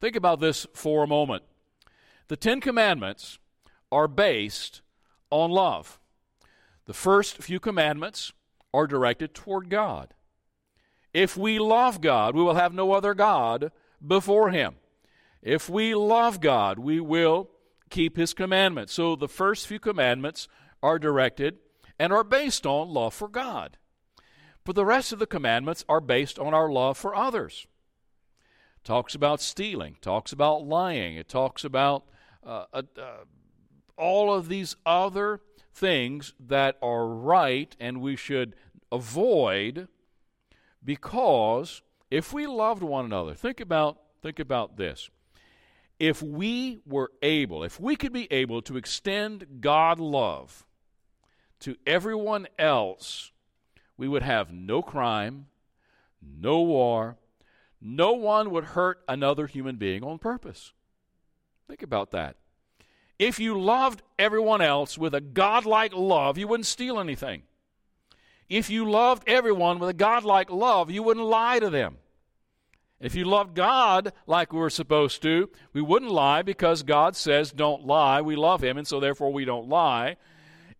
Think 0.02 0.16
about 0.16 0.40
this 0.40 0.66
for 0.74 1.04
a 1.04 1.08
moment. 1.08 1.44
The 2.30 2.38
Ten 2.38 2.62
Commandments 2.62 3.38
are 3.92 4.08
based 4.08 4.82
on 5.30 5.52
love. 5.52 6.00
The 6.86 6.94
first 6.94 7.38
few 7.38 7.60
commandments 7.60 8.34
are 8.74 8.88
directed 8.88 9.36
toward 9.36 9.70
God. 9.70 10.16
If 11.14 11.38
we 11.38 11.60
love 11.60 12.02
God, 12.02 12.36
we 12.36 12.42
will 12.42 12.56
have 12.56 12.74
no 12.74 12.92
other 12.94 13.14
God 13.14 13.72
before 14.06 14.50
Him. 14.50 14.76
If 15.42 15.70
we 15.70 15.94
love 15.94 16.40
God, 16.40 16.80
we 16.80 17.00
will 17.00 17.50
keep 17.90 18.18
His 18.18 18.34
commandments. 18.34 18.94
So 18.94 19.16
the 19.16 19.28
first 19.28 19.68
few 19.68 19.80
commandments 19.80 20.48
are 20.82 21.00
directed 21.00 21.58
and 21.98 22.14
are 22.14 22.24
based 22.24 22.66
on 22.66 22.90
love 22.90 23.14
for 23.14 23.28
God. 23.28 23.78
But 24.64 24.76
the 24.76 24.86
rest 24.86 25.12
of 25.12 25.20
the 25.20 25.28
commandments 25.28 25.84
are 25.90 26.02
based 26.02 26.38
on 26.40 26.54
our 26.54 26.72
love 26.72 26.98
for 26.98 27.16
others. 27.16 27.68
Talks 28.84 29.16
about 29.16 29.42
stealing, 29.42 29.98
talks 30.02 30.32
about 30.32 30.66
lying, 30.66 31.16
it 31.16 31.28
talks 31.28 31.64
about 31.64 32.06
uh, 32.46 32.66
uh, 32.74 32.84
uh, 32.98 33.24
all 33.98 34.34
of 34.34 34.48
these 34.48 34.76
other 34.86 35.42
things 35.74 36.34
that 36.40 36.78
are 36.82 37.08
right 37.08 37.76
and 37.80 38.02
we 38.02 38.16
should 38.16 38.56
avoid 38.92 39.88
because 40.84 41.82
if 42.10 42.34
we 42.34 42.48
loved 42.48 42.82
one 42.82 43.06
another, 43.06 43.34
think 43.34 43.60
about 43.60 43.98
think 44.22 44.40
about 44.40 44.78
this. 44.78 45.10
If 46.00 46.24
we 46.24 46.80
were 46.86 47.12
able, 47.22 47.64
if 47.64 47.80
we 47.80 47.96
could 47.96 48.14
be 48.14 48.32
able 48.32 48.62
to 48.64 48.78
extend 48.78 49.60
God 49.60 50.00
love 50.00 50.66
to 51.60 51.76
everyone 51.86 52.48
else, 52.58 53.32
we 53.98 54.08
would 54.08 54.24
have 54.24 54.52
no 54.52 54.82
crime, 54.82 55.48
no 56.22 56.62
war, 56.62 57.18
no 57.82 58.14
one 58.14 58.50
would 58.52 58.64
hurt 58.64 59.02
another 59.08 59.46
human 59.46 59.76
being 59.76 60.04
on 60.04 60.18
purpose. 60.20 60.72
Think 61.68 61.84
about 61.84 62.12
that. 62.12 62.38
If 63.18 63.38
you 63.38 63.60
loved 63.60 64.02
everyone 64.18 64.62
else 64.62 64.98
with 64.98 65.14
a 65.14 65.22
godlike 65.22 65.94
love, 65.94 66.38
you 66.38 66.48
wouldn't 66.48 66.66
steal 66.66 67.00
anything. 67.00 67.44
If 68.48 68.70
you 68.70 68.90
loved 68.90 69.28
everyone 69.28 69.80
with 69.80 69.90
a 69.90 69.94
godlike 69.94 70.50
love, 70.50 70.90
you 70.90 71.04
wouldn't 71.04 71.26
lie 71.26 71.60
to 71.60 71.70
them. 71.70 71.98
If 73.02 73.16
you 73.16 73.26
loved 73.26 73.56
God 73.56 74.12
like 74.28 74.52
we 74.52 74.60
were 74.60 74.70
supposed 74.70 75.22
to, 75.22 75.50
we 75.72 75.82
wouldn't 75.82 76.12
lie 76.12 76.42
because 76.42 76.84
God 76.84 77.16
says 77.16 77.52
don't 77.52 77.86
lie. 77.86 78.22
We 78.22 78.36
love 78.36 78.62
Him, 78.62 78.78
and 78.78 78.88
so 78.88 79.00
therefore 79.00 79.32
we 79.32 79.46
don't 79.46 79.70
lie. 79.70 80.18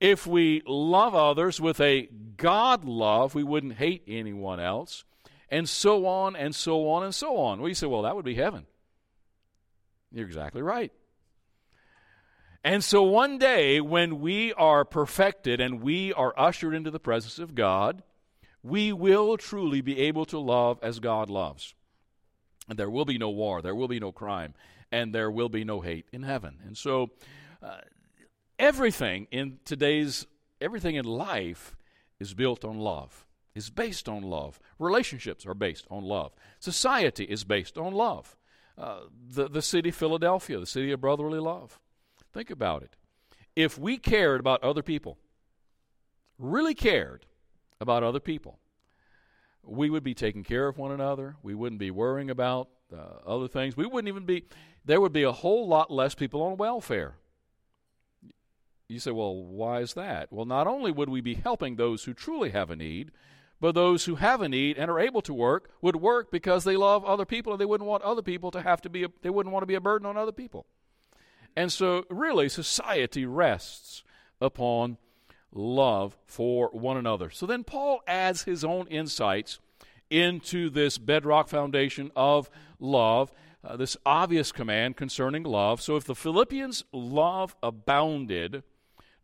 If 0.02 0.28
we 0.28 0.62
love 0.66 1.16
others 1.16 1.62
with 1.62 1.80
a 1.80 2.10
God 2.38 2.84
love, 2.86 3.36
we 3.36 3.44
wouldn't 3.44 3.74
hate 3.74 4.04
anyone 4.08 4.60
else, 4.60 5.06
and 5.50 5.68
so 5.68 6.06
on 6.06 6.36
and 6.36 6.54
so 6.54 6.90
on 6.90 7.04
and 7.04 7.16
so 7.16 7.38
on. 7.38 7.60
Well, 7.60 7.70
you 7.70 7.76
say, 7.76 7.88
well, 7.88 8.02
that 8.02 8.16
would 8.16 8.26
be 8.26 8.36
heaven. 8.36 8.66
You're 10.12 10.26
exactly 10.26 10.62
right. 10.62 10.92
And 12.64 12.84
so 12.84 13.04
one 13.04 13.38
day, 13.38 13.80
when 13.80 14.20
we 14.20 14.54
are 14.54 14.84
perfected 14.84 15.62
and 15.62 15.82
we 15.82 16.12
are 16.14 16.34
ushered 16.38 16.76
into 16.76 16.92
the 16.92 17.00
presence 17.00 17.40
of 17.40 17.56
God, 17.56 18.04
we 18.62 18.92
will 18.92 19.38
truly 19.38 19.80
be 19.80 20.00
able 20.00 20.26
to 20.26 20.40
love 20.40 20.80
as 20.82 21.00
God 21.00 21.30
loves. 21.30 21.74
And 22.70 22.78
there 22.78 22.90
will 22.90 23.06
be 23.06 23.18
no 23.18 23.30
war, 23.30 23.62
there 23.62 23.76
will 23.76 23.88
be 23.88 24.00
no 24.00 24.12
crime, 24.12 24.54
and 24.92 25.14
there 25.14 25.32
will 25.32 25.50
be 25.50 25.64
no 25.64 25.82
hate 25.82 26.06
in 26.14 26.24
heaven. 26.24 26.58
And 26.66 26.78
so, 26.78 27.10
uh, 27.64 27.80
everything 28.60 29.28
in 29.32 29.60
today's, 29.66 30.28
everything 30.62 30.96
in 30.96 31.06
life 31.06 31.76
is 32.20 32.34
built 32.34 32.64
on 32.64 32.78
love, 32.78 33.26
is 33.56 33.70
based 33.70 34.08
on 34.08 34.22
love. 34.22 34.60
Relationships 34.78 35.46
are 35.46 35.54
based 35.54 35.88
on 35.90 36.04
love. 36.04 36.34
Society 36.60 37.24
is 37.24 37.44
based 37.44 37.78
on 37.78 37.94
love. 37.94 38.38
Uh, 38.78 39.02
the, 39.30 39.50
the 39.50 39.62
city 39.62 39.92
Philadelphia, 39.92 40.60
the 40.60 40.66
city 40.66 40.92
of 40.92 41.02
brotherly 41.02 41.40
love. 41.40 41.80
Think 42.34 42.50
about 42.50 42.84
it. 42.84 42.96
If 43.56 43.78
we 43.78 43.98
cared 43.98 44.40
about 44.40 44.64
other 44.64 44.84
people, 44.84 45.18
really 46.38 46.74
cared 46.74 47.26
about 47.82 48.04
other 48.04 48.20
people, 48.20 48.60
we 49.64 49.90
would 49.90 50.04
be 50.04 50.14
taking 50.14 50.44
care 50.44 50.68
of 50.68 50.78
one 50.78 50.92
another. 50.92 51.36
We 51.44 51.56
wouldn't 51.56 51.80
be 51.80 51.92
worrying 51.92 52.30
about 52.30 52.70
uh, 52.94 53.28
other 53.28 53.48
things. 53.48 53.78
We 53.78 53.86
wouldn't 53.86 54.08
even 54.08 54.26
be, 54.26 54.46
there 54.86 55.02
would 55.02 55.14
be 55.14 55.24
a 55.24 55.32
whole 55.32 55.68
lot 55.68 55.92
less 55.92 56.16
people 56.16 56.42
on 56.42 56.58
welfare. 56.58 57.16
You 58.88 59.00
say, 59.00 59.12
well, 59.12 59.36
why 59.36 59.82
is 59.82 59.94
that? 59.94 60.32
Well, 60.32 60.46
not 60.46 60.66
only 60.66 60.92
would 60.92 61.10
we 61.10 61.22
be 61.22 61.36
helping 61.36 61.76
those 61.76 62.04
who 62.04 62.14
truly 62.14 62.50
have 62.50 62.72
a 62.72 62.76
need, 62.76 63.12
but 63.62 63.76
those 63.76 64.06
who 64.06 64.16
have 64.16 64.42
a 64.42 64.50
need 64.50 64.78
and 64.78 64.90
are 64.90 65.00
able 65.00 65.22
to 65.24 65.34
work 65.34 65.70
would 65.82 65.98
work 65.98 66.32
because 66.32 66.64
they 66.64 66.78
love 66.78 67.06
other 67.06 67.26
people 67.26 67.54
and 67.54 67.62
they 67.62 67.66
wouldn't 67.66 67.90
want 67.90 68.04
other 68.04 68.22
people 68.22 68.52
to 68.52 68.62
have 68.62 68.82
to 68.82 68.90
be, 68.90 69.04
a, 69.04 69.08
they 69.22 69.30
wouldn't 69.30 69.54
want 69.54 69.64
to 69.64 69.68
be 69.68 69.76
a 69.76 69.82
burden 69.82 70.08
on 70.08 70.18
other 70.18 70.32
people. 70.32 70.66
And 71.56 71.72
so, 71.72 72.06
really, 72.10 72.48
society 72.48 73.26
rests 73.26 74.04
upon 74.40 74.98
love 75.52 76.18
for 76.26 76.70
one 76.70 76.98
another. 76.98 77.30
So 77.30 77.46
then 77.46 77.64
Paul 77.64 78.02
adds 78.08 78.44
his 78.44 78.64
own 78.64 78.88
insights 78.88 79.60
into 80.10 80.70
this 80.70 80.98
bedrock 80.98 81.48
foundation 81.48 82.12
of 82.16 82.50
love, 82.80 83.32
uh, 83.64 83.78
this 83.78 83.98
obvious 84.06 84.52
command 84.52 84.98
concerning 84.98 85.44
love. 85.44 85.82
So 85.82 85.96
if 85.96 86.06
the 86.06 86.16
Philippians' 86.16 86.84
love 86.92 87.56
abounded 87.62 88.64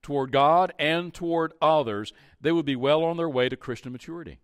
toward 0.01 0.32
God 0.32 0.74
and 0.77 1.13
toward 1.13 1.53
others, 1.62 2.13
they 2.39 2.51
would 2.51 2.65
be 2.65 2.75
well 2.75 3.03
on 3.03 3.17
their 3.17 3.29
way 3.29 3.50
to 3.50 3.58
Christian 3.58 3.91
maturity. 3.91 4.39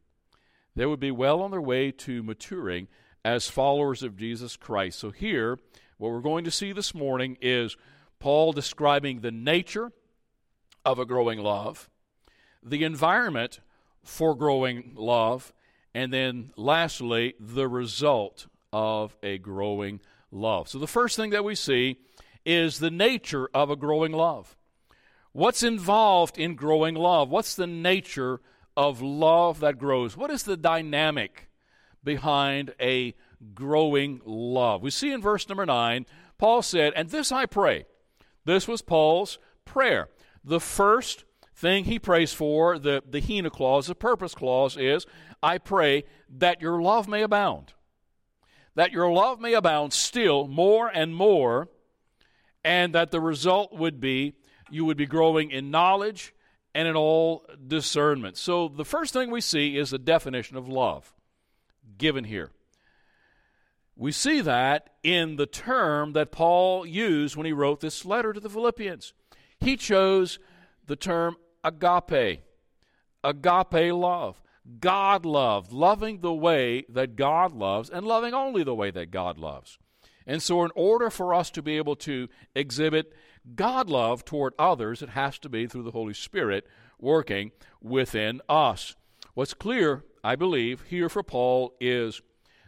They 0.76 0.86
would 0.86 1.00
be 1.00 1.12
well 1.12 1.42
on 1.42 1.52
their 1.52 1.62
way 1.62 1.92
to 1.92 2.24
maturing 2.24 2.88
as 3.24 3.50
followers 3.50 4.02
of 4.02 4.18
Jesus 4.18 4.56
Christ. 4.56 4.98
So 4.98 5.12
here, 5.12 5.60
what 5.98 6.12
we're 6.12 6.22
going 6.22 6.46
to 6.46 6.52
see 6.52 6.72
this 6.72 6.96
morning 6.96 7.38
is 7.42 7.78
Paul 8.20 8.54
describing 8.54 9.20
the 9.20 9.32
nature 9.32 9.92
of 10.86 11.00
a 11.00 11.06
growing 11.06 11.40
love, 11.40 11.90
the 12.64 12.84
environment 12.84 13.60
for 14.04 14.36
growing 14.36 14.94
love, 14.96 15.54
and 15.94 16.14
then 16.14 16.52
lastly, 16.56 17.36
the 17.40 17.68
result 17.68 18.48
of 18.72 19.16
a 19.22 19.38
growing 19.38 20.00
love. 20.32 20.68
So 20.70 20.80
the 20.80 20.88
first 20.88 21.16
thing 21.16 21.32
that 21.32 21.44
we 21.44 21.56
see 21.56 21.98
is 22.46 22.80
the 22.80 22.92
nature 22.92 23.50
of 23.54 23.70
a 23.70 23.76
growing 23.76 24.12
love. 24.12 24.56
What's 25.34 25.64
involved 25.64 26.38
in 26.38 26.56
growing 26.56 26.96
love? 26.96 27.30
What's 27.30 27.56
the 27.56 27.68
nature 27.68 28.42
of 28.76 29.02
love 29.02 29.60
that 29.60 29.78
grows? 29.78 30.18
What 30.18 30.32
is 30.32 30.44
the 30.44 30.58
dynamic 30.58 31.50
behind 32.04 32.74
a 32.80 33.14
growing 33.54 34.22
love. 34.26 34.82
We 34.82 34.92
see 34.92 35.12
in 35.12 35.22
verse 35.22 35.48
number 35.50 35.66
9, 35.66 36.06
Paul 36.38 36.62
said, 36.62 36.94
And 36.96 37.10
this 37.10 37.32
I 37.32 37.46
pray. 37.46 37.86
This 38.46 38.68
was 38.68 38.82
Paul's 38.82 39.40
prayer. 39.66 40.10
The 40.44 40.60
first 40.60 41.26
thing 41.56 41.86
he 41.86 42.00
prays 42.00 42.34
for, 42.34 42.80
the, 42.80 43.04
the 43.08 43.22
hina 43.22 43.50
clause, 43.50 43.88
the 43.88 43.96
purpose 43.96 44.34
clause, 44.34 44.78
is 44.78 45.06
I 45.44 45.58
pray 45.58 46.04
that 46.38 46.62
your 46.62 46.82
love 46.82 47.08
may 47.08 47.22
abound. 47.22 47.74
That 48.76 48.92
your 48.92 49.12
love 49.12 49.40
may 49.40 49.54
abound 49.54 49.94
still 49.94 50.48
more 50.48 50.88
and 50.88 51.14
more, 51.16 51.70
and 52.64 52.96
that 52.96 53.12
the 53.12 53.20
result 53.20 53.74
would 53.74 54.00
be 54.00 54.34
you 54.70 54.86
would 54.86 54.98
be 54.98 55.06
growing 55.06 55.52
in 55.52 55.70
knowledge 55.70 56.34
and 56.74 56.88
in 56.88 56.96
all 56.96 57.46
discernment. 57.68 58.38
So 58.38 58.70
the 58.70 58.86
first 58.86 59.14
thing 59.14 59.30
we 59.30 59.42
see 59.42 59.78
is 59.78 59.90
the 59.90 60.00
definition 60.00 60.56
of 60.56 60.70
love 60.70 61.14
given 61.98 62.24
here. 62.24 62.52
We 63.98 64.12
see 64.12 64.42
that 64.42 64.92
in 65.04 65.36
the 65.36 65.46
term 65.46 66.14
that 66.14 66.32
Paul 66.32 66.86
used 66.86 67.36
when 67.36 67.46
he 67.46 67.52
wrote 67.52 67.82
this 67.82 68.06
letter 68.06 68.32
to 68.34 68.40
the 68.40 68.50
Philippians. 68.50 69.14
He 69.62 69.78
chose 69.78 70.40
the 70.88 70.96
term 70.96 71.38
agape, 71.64 72.42
agape 73.24 73.94
love, 73.94 74.42
God 74.80 75.26
love, 75.26 75.72
loving 75.72 76.22
the 76.22 76.34
way 76.34 76.86
that 76.90 77.16
God 77.16 77.54
loves 77.54 77.90
and 77.90 78.06
loving 78.06 78.34
only 78.34 78.64
the 78.64 78.76
way 78.76 78.92
that 78.92 79.12
God 79.12 79.38
loves. 79.38 79.78
And 80.26 80.42
so, 80.42 80.64
in 80.64 80.72
order 80.76 81.10
for 81.10 81.34
us 81.34 81.50
to 81.52 81.62
be 81.62 81.78
able 81.78 81.96
to 81.98 82.28
exhibit 82.56 83.14
God 83.56 83.90
love 83.90 84.24
toward 84.24 84.54
others, 84.58 85.02
it 85.02 85.10
has 85.10 85.40
to 85.40 85.50
be 85.50 85.68
through 85.68 85.84
the 85.84 85.92
Holy 85.92 86.14
Spirit 86.14 86.68
working 87.00 87.52
within 87.82 88.42
us. 88.48 88.96
What's 89.34 89.54
clear, 89.54 90.04
I 90.24 90.36
believe, 90.36 90.84
here 90.90 91.10
for 91.10 91.24
Paul 91.24 91.76
is 91.80 92.22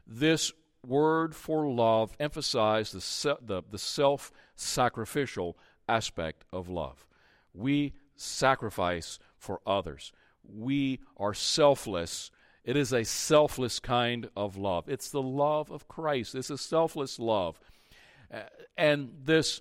this 0.08 0.52
word 0.86 1.36
for 1.36 1.68
love 1.68 2.16
emphasized 2.20 2.94
the, 2.94 3.38
the, 3.42 3.64
the 3.70 3.78
self 3.78 4.32
sacrificial 4.56 5.58
aspect 5.88 6.46
of 6.52 6.70
love. 6.70 7.06
We 7.54 7.94
sacrifice 8.16 9.20
for 9.38 9.60
others, 9.66 10.12
we 10.44 11.00
are 11.18 11.34
selfless. 11.34 12.32
It 12.64 12.78
is 12.78 12.94
a 12.94 13.04
selfless 13.04 13.82
kind 13.82 14.30
of 14.38 14.56
love. 14.56 14.88
It's 14.88 15.10
the 15.10 15.22
love 15.22 15.70
of 15.70 15.90
Christ. 15.90 16.34
It's 16.34 16.50
a 16.50 16.58
selfless 16.58 17.20
love. 17.20 17.60
Uh, 18.34 18.44
and 18.78 19.10
this, 19.26 19.60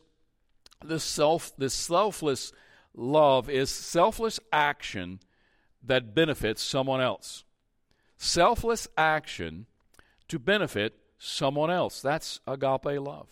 this, 0.84 1.02
self, 1.02 1.52
this 1.58 1.74
selfless 1.74 2.52
love 2.94 3.50
is 3.50 3.70
selfless 3.70 4.38
action 4.52 5.18
that 5.82 6.14
benefits 6.14 6.62
someone 6.62 7.00
else. 7.00 7.42
Selfless 8.16 8.86
action 8.96 9.66
to 10.28 10.38
benefit 10.38 10.94
someone 11.18 11.70
else. 11.70 12.00
That's 12.00 12.40
agape 12.46 13.00
love. 13.00 13.26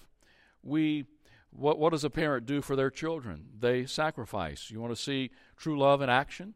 We 0.63 1.07
what 1.51 1.79
what 1.79 1.91
does 1.91 2.05
a 2.05 2.11
parent 2.11 2.47
do 2.47 2.63
for 2.63 2.77
their 2.77 2.91
children? 2.91 3.47
They 3.59 3.87
sacrifice. 3.87 4.71
You 4.71 4.81
want 4.81 4.95
to 4.95 5.01
see 5.01 5.31
true 5.57 5.79
love 5.79 6.03
in 6.03 6.09
action? 6.09 6.55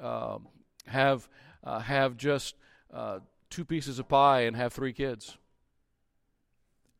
Uh, 0.00 0.38
have 0.86 1.28
uh, 1.62 1.80
have 1.80 2.16
just 2.16 2.56
uh, 2.92 3.20
two 3.50 3.64
pieces 3.64 3.98
of 3.98 4.08
pie 4.08 4.42
and 4.42 4.56
have 4.56 4.72
three 4.72 4.92
kids. 4.92 5.38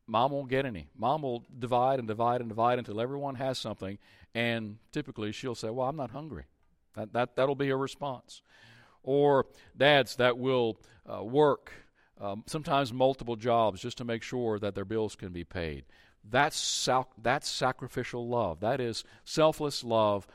Mom 0.06 0.32
won't 0.32 0.50
get 0.50 0.66
any. 0.66 0.88
Mom 0.96 1.22
will 1.22 1.44
divide 1.58 1.98
and 1.98 2.06
divide 2.06 2.40
and 2.40 2.48
divide 2.48 2.78
until 2.78 3.00
everyone 3.00 3.36
has 3.36 3.58
something, 3.58 3.98
and 4.34 4.78
typically 4.92 5.32
she'll 5.32 5.54
say, 5.54 5.70
"Well, 5.70 5.88
I'm 5.88 5.96
not 5.96 6.10
hungry." 6.10 6.44
That 6.94 7.12
that 7.12 7.36
that'll 7.36 7.54
be 7.54 7.68
her 7.68 7.78
response. 7.78 8.42
Or 9.02 9.46
dads 9.76 10.16
that 10.16 10.38
will 10.38 10.78
uh, 11.06 11.22
work 11.22 11.72
um, 12.20 12.44
sometimes 12.46 12.92
multiple 12.92 13.36
jobs 13.36 13.80
just 13.80 13.98
to 13.98 14.04
make 14.04 14.22
sure 14.22 14.58
that 14.58 14.74
their 14.74 14.84
bills 14.84 15.14
can 15.14 15.32
be 15.32 15.44
paid. 15.44 15.84
That's, 16.28 16.56
sal- 16.56 17.12
that's 17.20 17.48
sacrificial 17.48 18.28
love. 18.28 18.60
That 18.60 18.80
is 18.80 19.04
selfless 19.24 19.84
love 19.84 20.26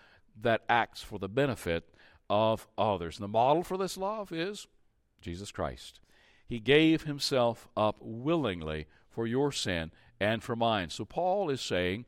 that 0.42 0.64
acts 0.70 1.02
for 1.02 1.20
the 1.20 1.28
benefit 1.28 1.84
of 2.30 2.68
others. 2.78 3.18
And 3.18 3.24
the 3.24 3.30
model 3.30 3.64
for 3.64 3.78
this 3.78 3.98
love 3.98 4.32
is 4.32 4.68
Jesus 5.22 5.52
Christ. 5.52 6.00
He 6.48 6.60
gave 6.60 7.04
himself 7.04 7.68
up 7.76 7.98
willingly 8.00 8.88
for 9.10 9.28
your 9.28 9.52
sin 9.52 9.92
and 10.20 10.44
for 10.44 10.56
mine. 10.56 10.90
So 10.90 11.06
Paul 11.06 11.50
is 11.50 11.62
saying 11.62 12.06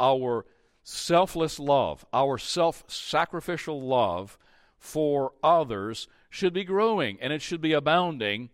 our 0.00 0.44
selfless 0.82 1.58
love, 1.58 2.04
our 2.12 2.38
self 2.38 2.84
sacrificial 2.86 3.80
love 3.80 4.38
for 4.78 5.32
others 5.42 6.08
should 6.30 6.52
be 6.52 6.64
growing 6.64 7.18
and 7.20 7.32
it 7.32 7.42
should 7.42 7.60
be 7.60 7.72
abounding 7.72 8.50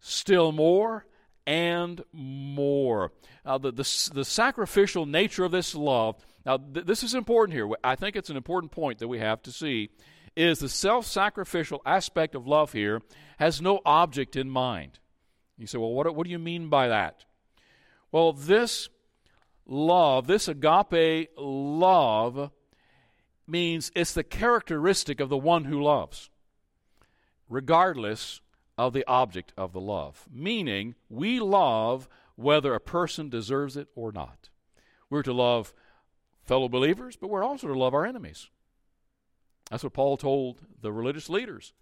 still 0.00 0.52
more 0.52 1.06
and 1.46 2.02
more. 2.12 3.12
Now, 3.44 3.58
the, 3.58 3.70
the, 3.70 4.10
the 4.14 4.24
sacrificial 4.24 5.06
nature 5.06 5.44
of 5.44 5.52
this 5.52 5.74
love, 5.74 6.16
now, 6.44 6.58
th- 6.58 6.86
this 6.86 7.02
is 7.02 7.14
important 7.14 7.54
here. 7.54 7.68
I 7.82 7.96
think 7.96 8.16
it's 8.16 8.30
an 8.30 8.36
important 8.36 8.72
point 8.72 8.98
that 8.98 9.08
we 9.08 9.18
have 9.18 9.42
to 9.42 9.52
see 9.52 9.90
is 10.36 10.58
the 10.58 10.68
self 10.68 11.06
sacrificial 11.06 11.80
aspect 11.86 12.34
of 12.34 12.46
love 12.46 12.72
here 12.72 13.00
has 13.38 13.60
no 13.60 13.80
object 13.84 14.36
in 14.36 14.50
mind. 14.50 14.98
You 15.58 15.66
say, 15.66 15.78
well, 15.78 15.92
what, 15.92 16.14
what 16.14 16.24
do 16.24 16.30
you 16.30 16.38
mean 16.38 16.68
by 16.68 16.88
that? 16.88 17.24
Well, 18.12 18.32
this 18.32 18.88
love, 19.66 20.26
this 20.26 20.48
agape 20.48 21.30
love, 21.36 22.50
means 23.46 23.90
it's 23.94 24.12
the 24.12 24.24
characteristic 24.24 25.20
of 25.20 25.28
the 25.28 25.36
one 25.36 25.64
who 25.64 25.82
loves, 25.82 26.30
regardless 27.48 28.40
of 28.78 28.92
the 28.92 29.06
object 29.06 29.52
of 29.56 29.72
the 29.72 29.80
love. 29.80 30.26
Meaning, 30.32 30.94
we 31.08 31.40
love 31.40 32.08
whether 32.36 32.74
a 32.74 32.80
person 32.80 33.28
deserves 33.28 33.76
it 33.76 33.88
or 33.94 34.12
not. 34.12 34.50
We're 35.08 35.22
to 35.22 35.32
love 35.32 35.72
fellow 36.44 36.68
believers, 36.68 37.16
but 37.16 37.28
we're 37.28 37.44
also 37.44 37.66
to 37.66 37.78
love 37.78 37.94
our 37.94 38.06
enemies. 38.06 38.48
That's 39.70 39.82
what 39.82 39.94
Paul 39.94 40.16
told 40.16 40.60
the 40.80 40.92
religious 40.92 41.28
leaders. 41.28 41.72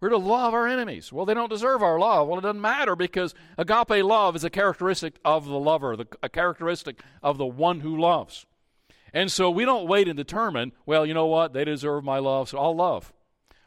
We're 0.00 0.08
to 0.08 0.18
love 0.18 0.52
our 0.52 0.66
enemies. 0.66 1.12
Well, 1.12 1.24
they 1.24 1.34
don't 1.34 1.48
deserve 1.48 1.82
our 1.82 1.98
love. 1.98 2.26
Well, 2.26 2.38
it 2.38 2.42
doesn't 2.42 2.60
matter 2.60 2.96
because 2.96 3.34
agape 3.56 4.04
love 4.04 4.34
is 4.34 4.42
a 4.42 4.50
characteristic 4.50 5.20
of 5.24 5.46
the 5.46 5.58
lover, 5.58 5.96
the, 5.96 6.06
a 6.22 6.28
characteristic 6.28 7.00
of 7.22 7.38
the 7.38 7.46
one 7.46 7.80
who 7.80 7.96
loves. 7.96 8.44
And 9.14 9.30
so 9.30 9.50
we 9.50 9.64
don't 9.64 9.86
wait 9.86 10.08
and 10.08 10.16
determine, 10.16 10.72
well, 10.86 11.06
you 11.06 11.14
know 11.14 11.26
what? 11.26 11.52
They 11.52 11.64
deserve 11.64 12.02
my 12.02 12.18
love, 12.18 12.48
so 12.48 12.58
I'll 12.58 12.74
love. 12.74 13.12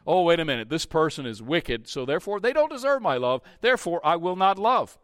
Oh, 0.06 0.22
wait 0.22 0.40
a 0.40 0.44
minute. 0.44 0.68
This 0.68 0.86
person 0.86 1.26
is 1.26 1.42
wicked, 1.42 1.88
so 1.88 2.04
therefore 2.04 2.38
they 2.38 2.52
don't 2.52 2.70
deserve 2.70 3.02
my 3.02 3.16
love. 3.16 3.42
Therefore, 3.60 4.00
I 4.04 4.16
will 4.16 4.36
not 4.36 4.58
love. 4.58 4.98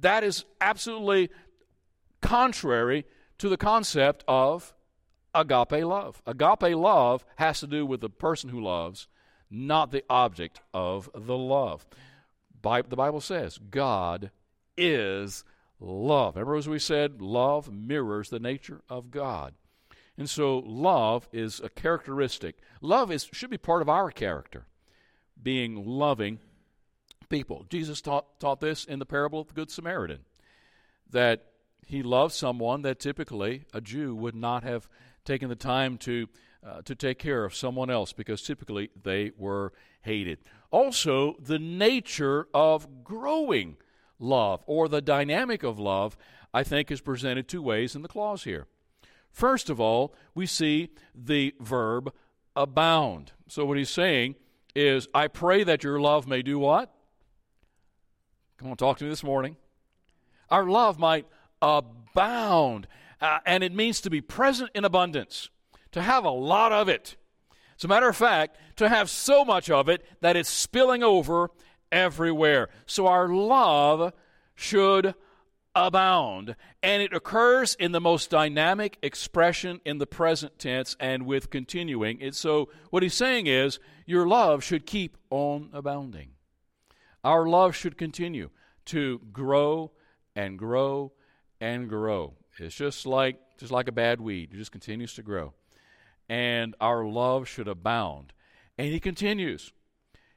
That 0.00 0.24
is 0.24 0.44
absolutely 0.60 1.30
contrary 2.20 3.04
to 3.38 3.48
the 3.48 3.56
concept 3.56 4.24
of 4.26 4.74
agape 5.34 5.84
love. 5.84 6.22
Agape 6.26 6.74
love 6.76 7.24
has 7.36 7.60
to 7.60 7.66
do 7.66 7.84
with 7.84 8.00
the 8.00 8.08
person 8.08 8.50
who 8.50 8.60
loves, 8.60 9.06
not 9.50 9.90
the 9.90 10.04
object 10.08 10.60
of 10.72 11.10
the 11.14 11.36
love. 11.36 11.86
the 12.62 12.96
Bible 12.96 13.20
says 13.20 13.58
God 13.58 14.30
is 14.76 15.44
love. 15.78 16.36
Remember, 16.36 16.56
as 16.56 16.68
we 16.68 16.78
said, 16.78 17.20
love 17.20 17.70
mirrors 17.70 18.30
the 18.30 18.40
nature 18.40 18.80
of 18.88 19.10
God. 19.10 19.54
And 20.18 20.30
so, 20.30 20.58
love 20.64 21.28
is 21.32 21.60
a 21.60 21.68
characteristic. 21.68 22.56
Love 22.80 23.10
is, 23.10 23.28
should 23.32 23.50
be 23.50 23.58
part 23.58 23.82
of 23.82 23.88
our 23.88 24.10
character, 24.10 24.66
being 25.42 25.84
loving 25.86 26.38
people. 27.28 27.66
Jesus 27.68 28.00
taught, 28.00 28.40
taught 28.40 28.60
this 28.60 28.84
in 28.84 28.98
the 28.98 29.06
parable 29.06 29.40
of 29.40 29.48
the 29.48 29.54
Good 29.54 29.70
Samaritan, 29.70 30.20
that 31.10 31.44
he 31.86 32.02
loved 32.02 32.34
someone 32.34 32.82
that 32.82 32.98
typically 32.98 33.64
a 33.72 33.80
Jew 33.80 34.14
would 34.14 34.34
not 34.34 34.62
have 34.64 34.88
taken 35.24 35.48
the 35.48 35.56
time 35.56 35.98
to, 35.98 36.28
uh, 36.66 36.82
to 36.82 36.94
take 36.94 37.18
care 37.18 37.44
of 37.44 37.54
someone 37.54 37.90
else 37.90 38.12
because 38.12 38.42
typically 38.42 38.90
they 39.00 39.32
were 39.36 39.72
hated. 40.02 40.38
Also, 40.70 41.36
the 41.38 41.58
nature 41.58 42.48
of 42.54 43.04
growing 43.04 43.76
love 44.18 44.62
or 44.66 44.88
the 44.88 45.02
dynamic 45.02 45.62
of 45.62 45.78
love, 45.78 46.16
I 46.54 46.62
think, 46.62 46.90
is 46.90 47.00
presented 47.00 47.48
two 47.48 47.62
ways 47.62 47.94
in 47.94 48.02
the 48.02 48.08
clause 48.08 48.44
here. 48.44 48.66
First 49.36 49.68
of 49.68 49.78
all, 49.78 50.14
we 50.34 50.46
see 50.46 50.88
the 51.14 51.54
verb 51.60 52.10
abound. 52.56 53.32
So, 53.48 53.66
what 53.66 53.76
he's 53.76 53.90
saying 53.90 54.36
is, 54.74 55.08
I 55.12 55.28
pray 55.28 55.62
that 55.62 55.84
your 55.84 56.00
love 56.00 56.26
may 56.26 56.40
do 56.40 56.58
what? 56.58 56.90
Come 58.56 58.70
on, 58.70 58.78
talk 58.78 58.96
to 58.96 59.04
me 59.04 59.10
this 59.10 59.22
morning. 59.22 59.58
Our 60.48 60.64
love 60.64 60.98
might 60.98 61.26
abound. 61.60 62.88
Uh, 63.20 63.40
and 63.44 63.62
it 63.62 63.74
means 63.74 64.00
to 64.00 64.08
be 64.08 64.22
present 64.22 64.70
in 64.74 64.86
abundance, 64.86 65.50
to 65.92 66.00
have 66.00 66.24
a 66.24 66.30
lot 66.30 66.72
of 66.72 66.88
it. 66.88 67.16
As 67.76 67.84
a 67.84 67.88
matter 67.88 68.08
of 68.08 68.16
fact, 68.16 68.56
to 68.76 68.88
have 68.88 69.10
so 69.10 69.44
much 69.44 69.68
of 69.68 69.90
it 69.90 70.02
that 70.22 70.36
it's 70.36 70.48
spilling 70.48 71.02
over 71.02 71.50
everywhere. 71.92 72.70
So 72.86 73.06
our 73.06 73.28
love 73.28 74.14
should 74.54 75.14
abound. 75.76 76.56
And 76.82 77.02
it 77.02 77.12
occurs 77.12 77.76
in 77.78 77.92
the 77.92 78.00
most 78.00 78.30
dynamic 78.30 78.98
expression 79.02 79.80
in 79.84 79.98
the 79.98 80.06
present 80.06 80.58
tense 80.58 80.96
and 80.98 81.26
with 81.26 81.50
continuing. 81.50 82.20
It, 82.20 82.34
so 82.34 82.70
what 82.90 83.02
he's 83.02 83.14
saying 83.14 83.46
is, 83.46 83.78
your 84.06 84.26
love 84.26 84.64
should 84.64 84.86
keep 84.86 85.16
on 85.30 85.68
abounding. 85.72 86.30
Our 87.22 87.46
love 87.46 87.76
should 87.76 87.98
continue 87.98 88.50
to 88.86 89.20
grow 89.32 89.92
and 90.34 90.58
grow 90.58 91.12
and 91.60 91.88
grow. 91.88 92.34
It's 92.58 92.74
just 92.74 93.04
like 93.04 93.38
just 93.58 93.72
like 93.72 93.88
a 93.88 93.92
bad 93.92 94.20
weed. 94.20 94.50
It 94.52 94.56
just 94.56 94.72
continues 94.72 95.14
to 95.14 95.22
grow. 95.22 95.54
And 96.28 96.74
our 96.80 97.04
love 97.04 97.48
should 97.48 97.68
abound. 97.68 98.32
And 98.78 98.88
he 98.88 99.00
continues. 99.00 99.72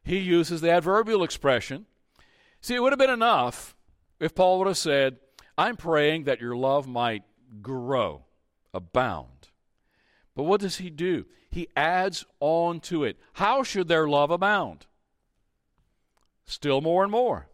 He 0.03 0.17
uses 0.17 0.61
the 0.61 0.71
adverbial 0.71 1.23
expression. 1.23 1.85
See, 2.61 2.75
it 2.75 2.81
would 2.81 2.91
have 2.91 2.99
been 2.99 3.09
enough 3.09 3.75
if 4.19 4.35
Paul 4.35 4.59
would 4.59 4.67
have 4.67 4.77
said, 4.77 5.17
I'm 5.59 5.75
praying 5.75 6.23
that 6.23 6.39
your 6.39 6.55
love 6.55 6.87
might 6.87 7.23
grow, 7.61 8.23
abound. 8.73 9.49
But 10.33 10.43
what 10.43 10.61
does 10.61 10.77
he 10.77 10.89
do? 10.89 11.25
He 11.51 11.67
adds 11.75 12.23
on 12.39 12.79
to 12.81 13.03
it. 13.03 13.17
How 13.33 13.61
should 13.63 13.89
their 13.89 14.07
love 14.07 14.31
abound? 14.31 14.85
Still 16.45 16.79
more 16.79 17.03
and 17.03 17.11
more. 17.11 17.49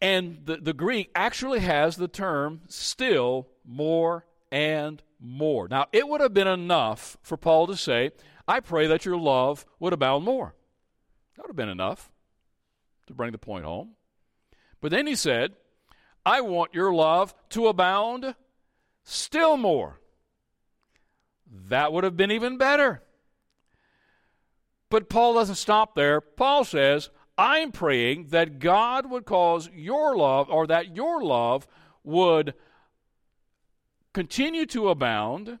And 0.00 0.38
the, 0.44 0.58
the 0.58 0.72
Greek 0.72 1.10
actually 1.16 1.58
has 1.58 1.96
the 1.96 2.06
term 2.06 2.60
still 2.68 3.48
more 3.64 4.24
and 4.52 5.02
more. 5.18 5.66
Now, 5.66 5.86
it 5.92 6.06
would 6.06 6.20
have 6.20 6.32
been 6.32 6.46
enough 6.46 7.16
for 7.22 7.36
Paul 7.36 7.66
to 7.66 7.76
say, 7.76 8.12
I 8.46 8.60
pray 8.60 8.86
that 8.86 9.04
your 9.04 9.16
love 9.16 9.66
would 9.80 9.92
abound 9.92 10.24
more. 10.24 10.54
That 11.34 11.42
would 11.42 11.48
have 11.48 11.56
been 11.56 11.68
enough 11.68 12.12
to 13.08 13.14
bring 13.14 13.32
the 13.32 13.38
point 13.38 13.64
home. 13.64 13.96
But 14.80 14.92
then 14.92 15.08
he 15.08 15.16
said, 15.16 15.54
I 16.26 16.40
want 16.40 16.74
your 16.74 16.92
love 16.92 17.34
to 17.50 17.66
abound 17.66 18.34
still 19.02 19.56
more. 19.56 20.00
That 21.68 21.92
would 21.92 22.04
have 22.04 22.16
been 22.16 22.30
even 22.30 22.58
better. 22.58 23.02
But 24.90 25.08
Paul 25.08 25.34
doesn't 25.34 25.56
stop 25.56 25.94
there. 25.94 26.20
Paul 26.20 26.64
says, 26.64 27.10
I'm 27.36 27.72
praying 27.72 28.28
that 28.28 28.58
God 28.58 29.10
would 29.10 29.24
cause 29.24 29.68
your 29.74 30.16
love, 30.16 30.48
or 30.48 30.66
that 30.68 30.94
your 30.94 31.22
love 31.22 31.66
would 32.04 32.54
continue 34.12 34.66
to 34.66 34.88
abound 34.88 35.58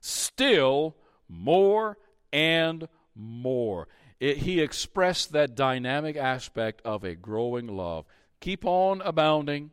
still 0.00 0.96
more 1.28 1.98
and 2.32 2.88
more. 3.14 3.88
It, 4.20 4.38
he 4.38 4.60
expressed 4.60 5.32
that 5.32 5.56
dynamic 5.56 6.16
aspect 6.16 6.80
of 6.84 7.02
a 7.02 7.14
growing 7.14 7.66
love. 7.66 8.04
Keep 8.44 8.66
on 8.66 9.00
abounding, 9.00 9.70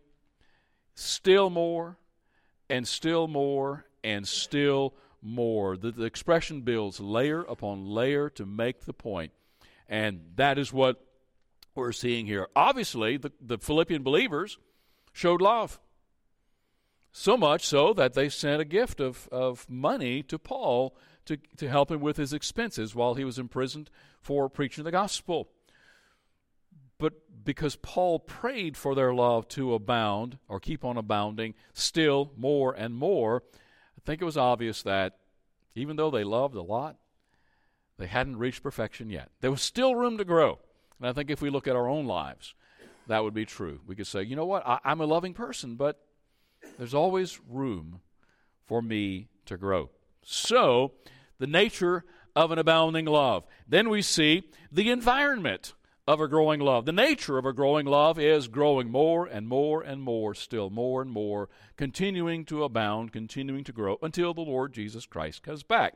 still 0.96 1.50
more, 1.50 1.98
and 2.70 2.88
still 2.88 3.28
more, 3.28 3.84
and 4.02 4.26
still 4.26 4.94
more. 5.22 5.76
The, 5.76 5.92
the 5.92 6.06
expression 6.06 6.62
builds 6.62 7.02
layer 7.02 7.42
upon 7.42 7.86
layer 7.86 8.30
to 8.30 8.46
make 8.46 8.86
the. 8.86 9.30
And 9.90 10.22
that 10.38 10.58
is 10.58 10.72
what 10.72 11.06
we're 11.76 11.92
seeing 11.92 12.28
here. 12.28 12.48
Obviously, 12.56 13.18
the, 13.18 13.34
the 13.42 13.58
Philippian 13.58 14.04
believers 14.04 14.58
showed 15.12 15.42
love. 15.42 15.78
So 17.12 17.36
much 17.36 17.66
so 17.66 17.92
that 17.96 18.14
they 18.14 18.30
sent 18.30 18.62
a 18.62 18.66
gift 18.66 19.02
of, 19.02 19.28
of 19.34 19.70
money 19.70 20.24
to 20.24 20.40
Paul 20.40 20.96
to, 21.26 21.36
to 21.58 21.68
help 21.68 21.92
him 21.92 22.00
with 22.00 22.16
his 22.16 22.32
expenses 22.32 22.96
while 22.96 23.16
he 23.16 23.26
was 23.26 23.38
imprisoned 23.38 23.90
for 24.22 24.48
preaching 24.48 24.86
the 24.86 24.92
gospel. 24.92 25.50
But 27.02 27.14
because 27.44 27.76
Paul 27.78 28.20
prayed 28.20 28.78
for 28.78 28.94
their 28.94 29.12
love 29.12 29.48
to 29.50 29.74
abound 29.74 30.38
or 30.48 30.60
keep 30.60 30.86
on 30.86 30.98
abounding 30.98 31.56
still 31.74 32.32
more 32.38 32.74
and 32.74 32.94
more, 32.94 33.42
I 33.98 34.02
think 34.06 34.22
it 34.22 34.26
was 34.26 34.38
obvious 34.38 34.84
that 34.84 35.18
even 35.74 35.96
though 35.96 36.12
they 36.12 36.24
loved 36.24 36.54
a 36.54 36.62
lot, 36.62 36.98
they 37.98 38.06
hadn't 38.06 38.38
reached 38.38 38.62
perfection 38.62 39.10
yet. 39.10 39.32
There 39.42 39.50
was 39.50 39.64
still 39.64 39.96
room 39.96 40.20
to 40.20 40.24
grow. 40.24 40.60
And 41.00 41.10
I 41.10 41.14
think 41.14 41.32
if 41.32 41.42
we 41.42 41.50
look 41.50 41.68
at 41.68 41.76
our 41.76 41.90
own 41.90 42.06
lives, 42.06 42.54
that 43.08 43.24
would 43.24 43.34
be 43.34 43.46
true. 43.46 43.80
We 43.88 43.96
could 43.96 44.06
say, 44.06 44.22
you 44.22 44.36
know 44.36 44.46
what, 44.46 44.66
I, 44.68 44.78
I'm 44.84 45.02
a 45.02 45.06
loving 45.08 45.34
person, 45.34 45.78
but 45.78 46.06
there's 46.78 46.94
always 46.94 47.40
room 47.50 48.02
for 48.68 48.84
me 48.84 49.28
to 49.48 49.58
grow. 49.58 49.90
So, 50.22 50.92
the 51.40 51.48
nature 51.48 52.06
of 52.36 52.52
an 52.52 52.60
abounding 52.60 53.06
love. 53.06 53.48
Then 53.68 53.90
we 53.90 54.04
see 54.04 54.44
the 54.72 54.92
environment 54.92 55.74
of 56.08 56.20
a 56.20 56.28
growing 56.28 56.60
love. 56.60 56.86
The 56.86 56.92
nature 56.92 57.38
of 57.38 57.46
a 57.46 57.54
growing 57.54 57.86
love 57.86 58.18
is 58.18 58.48
growing 58.48 58.90
more 58.92 59.26
and 59.26 59.48
more 59.48 59.82
and 59.82 60.02
more, 60.02 60.34
still 60.34 60.70
more 60.70 61.02
and 61.02 61.12
more, 61.12 61.50
continuing 61.78 62.44
to 62.46 62.64
abound, 62.64 63.14
continuing 63.14 63.64
to 63.66 63.72
grow 63.72 63.98
until 64.02 64.34
the 64.34 64.42
Lord 64.42 64.74
Jesus 64.74 65.06
Christ 65.06 65.44
comes 65.44 65.64
back. 65.64 65.94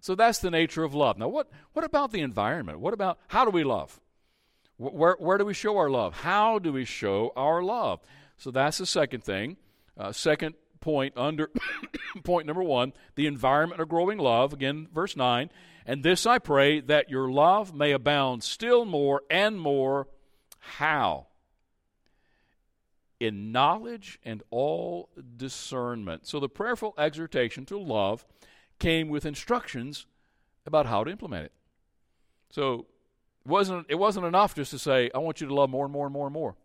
So 0.00 0.14
that's 0.14 0.38
the 0.40 0.50
nature 0.50 0.82
of 0.82 0.94
love. 0.94 1.18
Now, 1.18 1.28
what, 1.28 1.48
what 1.74 1.84
about 1.84 2.12
the 2.12 2.20
environment? 2.20 2.80
What 2.80 2.94
about 2.94 3.18
how 3.28 3.44
do 3.44 3.50
we 3.50 3.62
love? 3.62 4.00
Where, 4.78 5.16
where 5.18 5.38
do 5.38 5.44
we 5.44 5.54
show 5.54 5.76
our 5.76 5.90
love? 5.90 6.14
How 6.14 6.58
do 6.58 6.72
we 6.72 6.84
show 6.84 7.32
our 7.36 7.62
love? 7.62 8.00
So 8.36 8.50
that's 8.50 8.78
the 8.78 8.86
second 8.86 9.22
thing. 9.22 9.58
Uh, 9.96 10.10
second 10.10 10.54
point 10.82 11.14
under 11.16 11.50
point 12.24 12.46
number 12.46 12.62
one 12.62 12.92
the 13.14 13.26
environment 13.26 13.80
of 13.80 13.88
growing 13.88 14.18
love. 14.18 14.52
Again, 14.52 14.88
verse 14.92 15.16
9. 15.16 15.48
And 15.86 16.02
this 16.02 16.26
I 16.26 16.38
pray 16.38 16.80
that 16.80 17.08
your 17.08 17.30
love 17.30 17.74
may 17.74 17.92
abound 17.92 18.44
still 18.44 18.84
more 18.84 19.22
and 19.30 19.58
more. 19.58 20.08
How? 20.58 21.28
In 23.18 23.50
knowledge 23.50 24.18
and 24.24 24.42
all 24.50 25.08
discernment. 25.36 26.26
So 26.26 26.38
the 26.38 26.48
prayerful 26.48 26.94
exhortation 26.98 27.64
to 27.66 27.78
love 27.78 28.24
came 28.78 29.08
with 29.08 29.24
instructions 29.24 30.06
about 30.66 30.86
how 30.86 31.04
to 31.04 31.10
implement 31.10 31.46
it. 31.46 31.52
So 32.50 32.86
it 33.44 33.48
wasn't, 33.48 33.86
it 33.88 33.94
wasn't 33.96 34.26
enough 34.26 34.54
just 34.54 34.70
to 34.72 34.78
say, 34.78 35.10
I 35.14 35.18
want 35.18 35.40
you 35.40 35.48
to 35.48 35.54
love 35.54 35.70
more 35.70 35.84
and 35.84 35.92
more 35.92 36.06
and 36.06 36.12
more 36.12 36.26
and 36.26 36.34
more. 36.34 36.56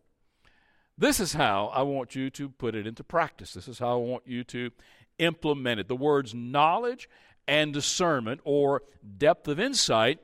This 0.97 1.19
is 1.19 1.33
how 1.33 1.67
I 1.67 1.83
want 1.83 2.15
you 2.15 2.29
to 2.31 2.49
put 2.49 2.73
it 2.73 2.87
into 2.87 3.03
practice. 3.03 3.53
This 3.53 3.67
is 3.67 3.79
how 3.79 3.93
I 3.93 4.03
want 4.03 4.23
you 4.25 4.43
to 4.45 4.71
implement 5.19 5.79
it. 5.79 5.87
The 5.87 5.95
words 5.95 6.33
knowledge 6.33 7.07
and 7.47 7.71
discernment 7.71 8.41
or 8.43 8.81
depth 9.17 9.47
of 9.47 9.59
insight 9.59 10.19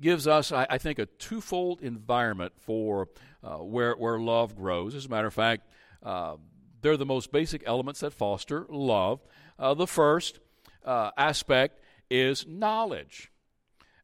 gives 0.00 0.26
us, 0.26 0.50
I, 0.50 0.66
I 0.68 0.78
think, 0.78 0.98
a 0.98 1.06
twofold 1.06 1.80
environment 1.80 2.54
for 2.58 3.08
uh, 3.42 3.58
where, 3.58 3.94
where 3.94 4.18
love 4.18 4.56
grows. 4.56 4.94
As 4.94 5.06
a 5.06 5.08
matter 5.08 5.28
of 5.28 5.34
fact, 5.34 5.68
uh, 6.02 6.36
they're 6.82 6.96
the 6.96 7.06
most 7.06 7.30
basic 7.32 7.62
elements 7.66 8.00
that 8.00 8.12
foster 8.12 8.66
love. 8.68 9.20
Uh, 9.58 9.74
the 9.74 9.86
first 9.86 10.40
uh, 10.84 11.10
aspect 11.16 11.80
is 12.10 12.46
knowledge. 12.46 13.30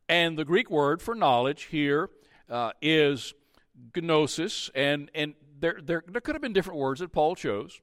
And 0.08 0.38
the 0.38 0.44
Greek 0.44 0.70
word 0.70 1.02
for 1.02 1.14
knowledge 1.14 1.64
here 1.64 2.10
uh, 2.48 2.72
is 2.80 3.34
gnosis, 3.96 4.70
and, 4.74 5.10
and 5.14 5.34
there, 5.58 5.78
there, 5.82 6.02
there 6.06 6.20
could 6.20 6.34
have 6.34 6.42
been 6.42 6.52
different 6.52 6.78
words 6.78 7.00
that 7.00 7.12
Paul 7.12 7.34
chose. 7.34 7.80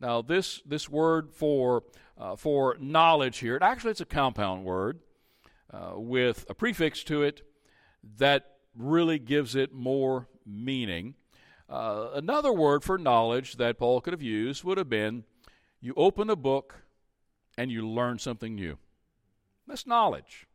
Now, 0.00 0.22
this, 0.22 0.62
this 0.66 0.88
word 0.88 1.32
for, 1.32 1.84
uh, 2.18 2.36
for 2.36 2.76
knowledge 2.78 3.38
here, 3.38 3.56
it 3.56 3.62
actually 3.62 3.92
it's 3.92 4.00
a 4.00 4.06
compound 4.06 4.64
word 4.64 5.00
uh, 5.72 5.92
with 5.96 6.44
a 6.48 6.54
prefix 6.54 7.02
to 7.04 7.22
it 7.22 7.42
that 8.18 8.56
really 8.76 9.18
gives 9.18 9.54
it 9.54 9.72
more 9.72 10.28
meaning. 10.44 11.14
Uh, 11.68 12.10
another 12.14 12.52
word 12.52 12.84
for 12.84 12.98
knowledge 12.98 13.56
that 13.56 13.78
Paul 13.78 14.00
could 14.00 14.12
have 14.12 14.22
used 14.22 14.62
would 14.64 14.78
have 14.78 14.88
been 14.88 15.24
you 15.80 15.94
open 15.96 16.30
a 16.30 16.36
book 16.36 16.82
and 17.58 17.70
you 17.70 17.88
learn 17.88 18.18
something 18.18 18.54
new. 18.54 18.78
That's 19.66 19.86
knowledge. 19.86 20.46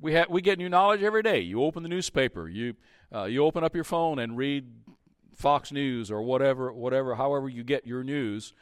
We, 0.00 0.14
ha- 0.14 0.26
we 0.28 0.42
get 0.42 0.58
new 0.58 0.68
knowledge 0.68 1.02
every 1.02 1.22
day. 1.22 1.40
You 1.40 1.62
open 1.62 1.82
the 1.82 1.88
newspaper, 1.88 2.48
you, 2.48 2.74
uh, 3.14 3.24
you 3.24 3.44
open 3.44 3.64
up 3.64 3.74
your 3.74 3.84
phone 3.84 4.18
and 4.18 4.36
read 4.36 4.66
Fox 5.34 5.72
News 5.72 6.10
or 6.10 6.22
whatever, 6.22 6.72
whatever, 6.72 7.14
however 7.14 7.48
you 7.48 7.62
get 7.64 7.86
your 7.86 8.02
news. 8.02 8.52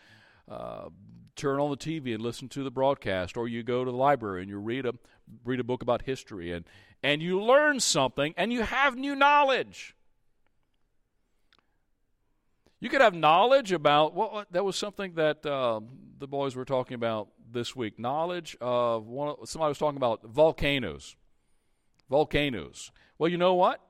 Uh, 0.48 0.90
turn 1.36 1.58
on 1.58 1.70
the 1.70 1.76
TV 1.76 2.14
and 2.14 2.22
listen 2.22 2.48
to 2.50 2.62
the 2.62 2.70
broadcast, 2.70 3.36
or 3.36 3.48
you 3.48 3.62
go 3.62 3.84
to 3.84 3.90
the 3.90 3.96
library 3.96 4.42
and 4.42 4.50
you 4.50 4.58
read 4.58 4.86
a 4.86 4.94
read 5.44 5.60
a 5.60 5.64
book 5.64 5.82
about 5.82 6.02
history, 6.02 6.52
and 6.52 6.64
and 7.02 7.22
you 7.22 7.40
learn 7.40 7.80
something, 7.80 8.34
and 8.36 8.52
you 8.52 8.62
have 8.62 8.96
new 8.96 9.14
knowledge. 9.14 9.96
You 12.80 12.88
could 12.90 13.00
have 13.00 13.14
knowledge 13.14 13.72
about 13.72 14.14
what 14.14 14.32
well, 14.32 14.44
that 14.50 14.64
was 14.64 14.76
something 14.76 15.14
that 15.14 15.44
uh, 15.46 15.80
the 16.18 16.26
boys 16.26 16.54
were 16.54 16.64
talking 16.66 16.94
about 16.94 17.28
this 17.50 17.74
week. 17.74 17.98
Knowledge 17.98 18.56
of 18.60 19.06
one. 19.06 19.46
Somebody 19.46 19.70
was 19.70 19.78
talking 19.78 19.96
about 19.96 20.24
volcanoes. 20.24 21.16
Volcanoes. 22.08 22.90
Well, 23.18 23.30
you 23.30 23.38
know 23.38 23.54
what? 23.54 23.80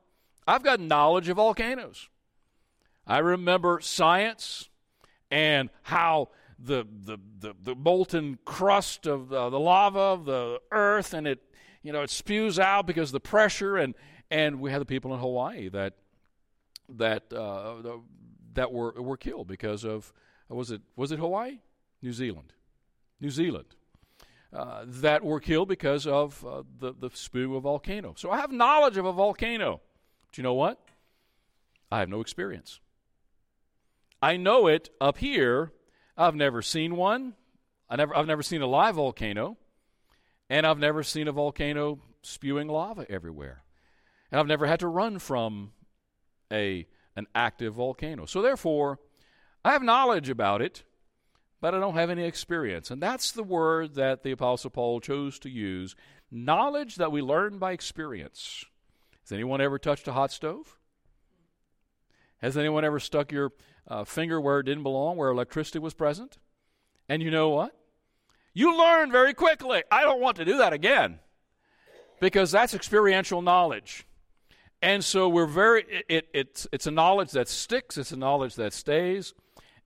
I've 0.47 0.63
got 0.63 0.81
knowledge 0.81 1.29
of 1.29 1.37
volcanoes. 1.37 2.09
I 3.07 3.19
remember 3.19 3.81
science 3.81 4.69
and 5.31 5.71
how 5.83 6.31
the, 6.59 6.87
the, 7.05 7.19
the, 7.39 7.55
the 7.63 7.75
molten 7.75 8.39
crust 8.45 9.07
of 9.07 9.29
the, 9.29 9.51
the, 9.51 9.59
lava 9.59 9.99
of 9.99 10.25
the 10.25 10.61
earth 10.71 11.13
and 11.13 11.27
it, 11.27 11.43
you 11.83 11.93
know, 11.93 12.03
it 12.03 12.11
spews 12.11 12.59
out 12.59 12.87
because 12.87 13.11
of 13.11 13.15
the 13.15 13.21
pressure. 13.21 13.77
And, 13.77 13.95
and 14.31 14.61
we 14.61 14.71
had 14.71 14.81
the 14.81 14.87
people 14.87 15.13
in 15.15 15.21
Hawaii 15.21 15.69
that, 15.71 15.95
that, 16.91 17.33
uh, 17.33 17.75
that 18.55 18.73
were, 18.73 18.93
were 18.93 19.17
killed 19.17 19.49
because 19.49 19.85
of, 19.85 20.13
was 20.49 20.71
it, 20.71 20.83
was 20.97 21.13
it 21.13 21.19
Hawaii? 21.19 21.59
New 22.01 22.13
Zealand. 22.13 22.53
New 23.21 23.31
Zealand. 23.31 23.75
Uh, 24.55 24.85
that 24.87 25.25
were 25.25 25.41
killed 25.41 25.69
because 25.69 26.07
of 26.07 26.45
uh, 26.47 26.63
the, 26.79 26.95
the 26.95 27.11
spew 27.13 27.51
of 27.51 27.57
a 27.57 27.61
volcano. 27.61 28.15
So 28.17 28.31
I 28.31 28.37
have 28.37 28.53
knowledge 28.53 28.97
of 28.97 29.05
a 29.05 29.13
volcano. 29.13 29.81
But 30.29 30.39
you 30.39 30.45
know 30.45 30.55
what? 30.55 30.79
I 31.91 31.99
have 31.99 32.09
no 32.09 32.21
experience. 32.21 32.79
I 34.23 34.37
know 34.37 34.69
it 34.69 34.91
up 35.01 35.19
here. 35.19 35.73
I've 36.17 36.37
never 36.37 36.63
seen 36.63 36.95
one. 36.95 37.35
I 37.91 37.97
never, 37.97 38.17
I've 38.17 38.29
never 38.29 38.45
seen 38.45 38.63
a 38.63 38.67
live 38.69 38.95
volcano. 38.95 39.57
And 40.49 40.65
I've 40.65 40.79
never 40.79 41.03
seen 41.03 41.27
a 41.27 41.33
volcano 41.33 41.99
spewing 42.23 42.69
lava 42.69 43.07
everywhere. 43.11 43.65
And 44.31 44.39
I've 44.39 44.47
never 44.47 44.67
had 44.67 44.81
to 44.81 44.89
run 44.89 45.19
from 45.19 45.73
a, 46.53 46.87
an 47.17 47.27
active 47.35 47.75
volcano. 47.75 48.25
So, 48.25 48.41
therefore, 48.41 49.01
I 49.65 49.73
have 49.73 49.83
knowledge 49.83 50.29
about 50.29 50.63
it, 50.63 50.85
but 51.65 51.75
I 51.75 51.81
don't 51.81 51.95
have 51.95 52.11
any 52.11 52.25
experience. 52.25 52.91
And 52.91 53.03
that's 53.03 53.33
the 53.33 53.43
word 53.43 53.95
that 53.95 54.23
the 54.23 54.33
Apostle 54.33 54.69
Paul 54.69 55.01
chose 55.01 55.39
to 55.39 55.49
use 55.49 55.97
knowledge 56.31 56.97
that 56.97 57.11
we 57.11 57.23
learn 57.23 57.57
by 57.59 57.73
experience. 57.73 58.67
Has 59.23 59.33
anyone 59.33 59.63
ever 59.63 59.79
touched 59.79 60.07
a 60.07 60.13
hot 60.13 60.31
stove? 60.31 60.77
Has 62.43 62.59
anyone 62.59 62.85
ever 62.85 63.01
stuck 63.01 63.33
your 63.33 63.51
uh, 63.89 64.05
finger 64.05 64.39
where 64.43 64.61
it 64.61 64.65
didn't 64.65 64.83
belong, 64.83 65.17
where 65.17 65.31
electricity 65.31 65.79
was 65.79 65.95
present. 65.95 66.37
And 67.09 67.23
you 67.23 67.31
know 67.31 67.49
what? 67.49 67.75
You 68.53 68.77
learn 68.79 69.11
very 69.11 69.33
quickly. 69.33 69.85
I 69.91 70.03
don't 70.03 70.21
want 70.21 70.37
to 70.37 70.45
do 70.45 70.59
that 70.59 70.75
again 70.75 71.19
because 72.21 72.51
that's 72.51 72.75
experiential 72.75 73.41
knowledge. 73.41 74.07
And 74.83 75.03
so 75.03 75.31
we're 75.31 75.47
very, 75.47 75.87
it, 75.89 76.05
it, 76.11 76.29
it's, 76.35 76.67
it's 76.73 76.87
a 76.87 76.91
knowledge 76.91 77.31
that 77.31 77.49
sticks, 77.49 77.97
it's 77.97 78.13
a 78.13 78.19
knowledge 78.19 78.57
that 78.57 78.75
stays, 78.75 79.33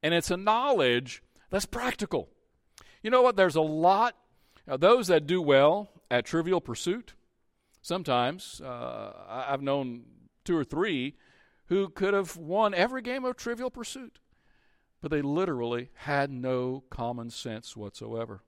and 0.03 0.13
it's 0.13 0.33
a 0.33 0.37
knowledge 0.37 1.23
that's 1.51 1.67
practical. 1.67 2.29
You 3.03 3.11
know 3.11 3.23
what? 3.23 3.37
There's 3.37 3.57
a 3.57 3.61
lot, 3.61 4.17
uh, 4.67 4.77
those 4.77 5.07
that 5.09 5.27
do 5.27 5.41
well 5.41 5.91
at 6.11 6.25
trivial 6.25 6.61
pursuit, 6.61 7.15
sometimes, 7.83 8.61
uh, 8.61 9.13
I've 9.29 9.63
known 9.63 10.05
two 10.45 10.57
or 10.57 10.65
three 10.65 11.15
who 11.67 11.89
could 11.89 12.15
have 12.15 12.37
won 12.37 12.75
every 12.75 13.03
game 13.03 13.25
of 13.25 13.37
Trivial 13.37 13.71
Pursuit, 13.71 14.19
but 15.01 15.11
they 15.11 15.23
literally 15.23 15.91
had 15.95 16.31
no 16.31 16.83
common 16.91 17.31
sense 17.31 17.77
whatsoever. 17.77 18.43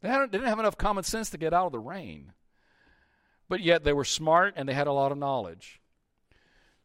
They, 0.00 0.08
they 0.08 0.26
didn't 0.26 0.48
have 0.48 0.58
enough 0.58 0.78
common 0.78 1.04
sense 1.04 1.30
to 1.30 1.38
get 1.38 1.52
out 1.52 1.66
of 1.66 1.72
the 1.72 1.78
rain, 1.78 2.32
but 3.48 3.60
yet 3.60 3.84
they 3.84 3.92
were 3.92 4.04
smart 4.04 4.54
and 4.56 4.68
they 4.68 4.74
had 4.74 4.86
a 4.86 4.92
lot 4.92 5.12
of 5.12 5.18
knowledge. 5.18 5.80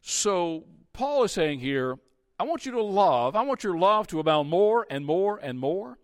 So, 0.02 0.64
Paul 0.92 1.24
is 1.24 1.32
saying 1.32 1.60
here, 1.60 1.98
I 2.42 2.44
want 2.44 2.66
you 2.66 2.72
to 2.72 2.82
love, 2.82 3.36
I 3.36 3.42
want 3.42 3.62
your 3.62 3.78
love 3.78 4.08
to 4.08 4.18
abound 4.18 4.50
more 4.50 4.84
and 4.90 5.06
more 5.06 5.38
and 5.40 5.60
more, 5.60 5.96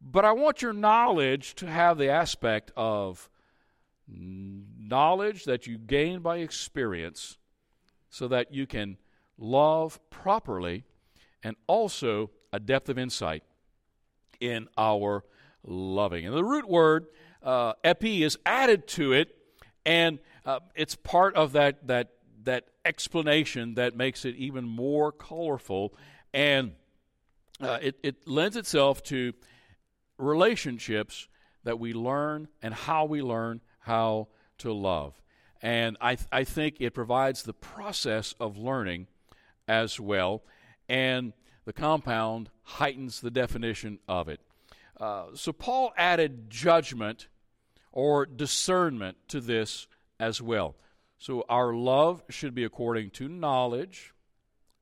but 0.00 0.24
I 0.24 0.32
want 0.32 0.62
your 0.62 0.72
knowledge 0.72 1.54
to 1.56 1.66
have 1.66 1.98
the 1.98 2.08
aspect 2.08 2.72
of 2.78 3.28
knowledge 4.08 5.44
that 5.44 5.66
you 5.66 5.76
gain 5.76 6.20
by 6.20 6.38
experience 6.38 7.36
so 8.08 8.26
that 8.28 8.54
you 8.54 8.66
can 8.66 8.96
love 9.36 10.00
properly 10.08 10.84
and 11.42 11.56
also 11.66 12.30
a 12.54 12.58
depth 12.58 12.88
of 12.88 12.96
insight 12.96 13.42
in 14.40 14.66
our 14.78 15.24
loving. 15.62 16.24
And 16.24 16.34
the 16.34 16.42
root 16.42 16.70
word 16.70 17.04
uh, 17.42 17.74
epi 17.84 18.22
is 18.22 18.38
added 18.46 18.88
to 18.88 19.12
it, 19.12 19.36
and 19.84 20.20
uh, 20.46 20.60
it's 20.74 20.94
part 20.94 21.34
of 21.34 21.52
that 21.52 21.86
that 21.86 22.12
that 22.44 22.64
explanation 22.84 23.74
that 23.74 23.96
makes 23.96 24.24
it 24.24 24.36
even 24.36 24.64
more 24.64 25.12
colorful, 25.12 25.94
and 26.32 26.72
uh, 27.60 27.78
it, 27.82 27.98
it 28.02 28.26
lends 28.26 28.56
itself 28.56 29.02
to 29.04 29.32
relationships 30.18 31.28
that 31.64 31.78
we 31.78 31.92
learn 31.92 32.48
and 32.62 32.72
how 32.72 33.04
we 33.04 33.22
learn 33.22 33.60
how 33.80 34.28
to 34.58 34.72
love. 34.72 35.20
And 35.62 35.96
I, 36.00 36.14
th- 36.14 36.28
I 36.32 36.44
think 36.44 36.76
it 36.80 36.94
provides 36.94 37.42
the 37.42 37.52
process 37.52 38.34
of 38.40 38.56
learning 38.56 39.08
as 39.68 40.00
well. 40.00 40.42
And 40.88 41.32
the 41.64 41.72
compound 41.72 42.50
heightens 42.62 43.20
the 43.20 43.30
definition 43.30 43.98
of 44.08 44.28
it. 44.28 44.40
Uh, 44.98 45.26
so 45.34 45.52
Paul 45.52 45.92
added 45.96 46.50
judgment 46.50 47.28
or 47.92 48.26
discernment 48.26 49.16
to 49.28 49.40
this 49.40 49.86
as 50.18 50.40
well. 50.40 50.76
So 51.20 51.44
our 51.50 51.74
love 51.74 52.22
should 52.30 52.54
be 52.54 52.64
according 52.64 53.10
to 53.10 53.28
knowledge 53.28 54.14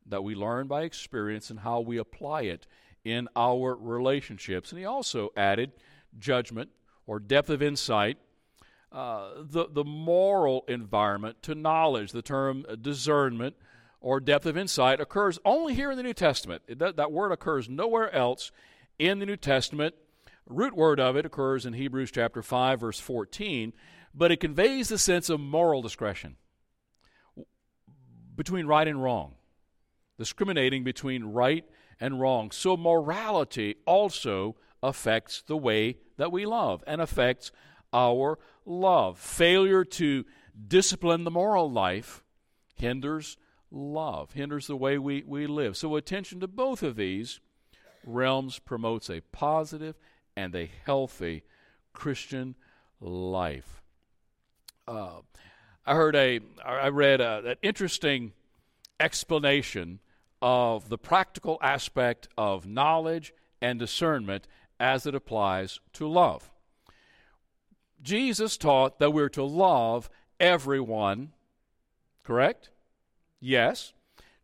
that 0.06 0.22
we 0.22 0.36
learn 0.36 0.68
by 0.68 0.82
experience 0.82 1.50
and 1.50 1.58
how 1.58 1.80
we 1.80 1.98
apply 1.98 2.42
it 2.42 2.68
in 3.04 3.26
our 3.34 3.74
relationships. 3.74 4.70
And 4.70 4.78
he 4.78 4.84
also 4.84 5.30
added 5.36 5.72
judgment 6.16 6.70
or 7.08 7.18
depth 7.18 7.50
of 7.50 7.60
insight, 7.60 8.18
uh, 8.92 9.30
the, 9.40 9.66
the 9.68 9.82
moral 9.82 10.64
environment 10.68 11.42
to 11.42 11.56
knowledge. 11.56 12.12
The 12.12 12.22
term 12.22 12.64
discernment 12.80 13.56
or 14.00 14.20
depth 14.20 14.46
of 14.46 14.56
insight 14.56 15.00
occurs 15.00 15.40
only 15.44 15.74
here 15.74 15.90
in 15.90 15.96
the 15.96 16.04
New 16.04 16.14
Testament. 16.14 16.62
That, 16.68 16.94
that 16.94 17.10
word 17.10 17.32
occurs 17.32 17.68
nowhere 17.68 18.14
else 18.14 18.52
in 18.96 19.18
the 19.18 19.26
New 19.26 19.36
Testament. 19.36 19.96
Root 20.46 20.76
word 20.76 21.00
of 21.00 21.16
it 21.16 21.26
occurs 21.26 21.66
in 21.66 21.72
Hebrews 21.72 22.12
chapter 22.12 22.42
5 22.44 22.78
verse 22.78 23.00
14, 23.00 23.72
but 24.14 24.32
it 24.32 24.40
conveys 24.40 24.88
the 24.88 24.98
sense 24.98 25.28
of 25.28 25.40
moral 25.40 25.82
discretion 25.82 26.36
between 28.34 28.66
right 28.66 28.86
and 28.86 29.02
wrong, 29.02 29.34
discriminating 30.16 30.84
between 30.84 31.24
right 31.24 31.64
and 32.00 32.20
wrong. 32.20 32.50
So 32.50 32.76
morality 32.76 33.76
also 33.84 34.56
affects 34.82 35.42
the 35.42 35.56
way 35.56 35.96
that 36.16 36.32
we 36.32 36.46
love 36.46 36.84
and 36.86 37.00
affects 37.00 37.50
our 37.92 38.38
love. 38.64 39.18
Failure 39.18 39.84
to 39.84 40.24
discipline 40.66 41.24
the 41.24 41.30
moral 41.30 41.70
life 41.70 42.22
hinders 42.76 43.36
love, 43.70 44.32
hinders 44.32 44.66
the 44.66 44.76
way 44.76 44.98
we, 44.98 45.22
we 45.26 45.46
live. 45.46 45.76
So, 45.76 45.96
attention 45.96 46.40
to 46.40 46.48
both 46.48 46.82
of 46.82 46.96
these 46.96 47.40
realms 48.04 48.58
promotes 48.58 49.10
a 49.10 49.20
positive 49.32 49.96
and 50.36 50.54
a 50.54 50.70
healthy 50.84 51.42
Christian 51.92 52.54
life. 53.00 53.77
Uh, 54.88 55.20
I 55.84 55.94
heard 55.94 56.16
a, 56.16 56.40
I 56.64 56.88
read 56.88 57.20
a, 57.20 57.50
an 57.50 57.56
interesting 57.60 58.32
explanation 58.98 60.00
of 60.40 60.88
the 60.88 60.96
practical 60.96 61.58
aspect 61.60 62.28
of 62.38 62.66
knowledge 62.66 63.34
and 63.60 63.78
discernment 63.78 64.48
as 64.80 65.04
it 65.04 65.14
applies 65.14 65.78
to 65.92 66.08
love. 66.08 66.50
Jesus 68.02 68.56
taught 68.56 68.98
that 68.98 69.10
we're 69.10 69.28
to 69.30 69.44
love 69.44 70.08
everyone, 70.40 71.32
correct? 72.24 72.70
Yes. 73.40 73.92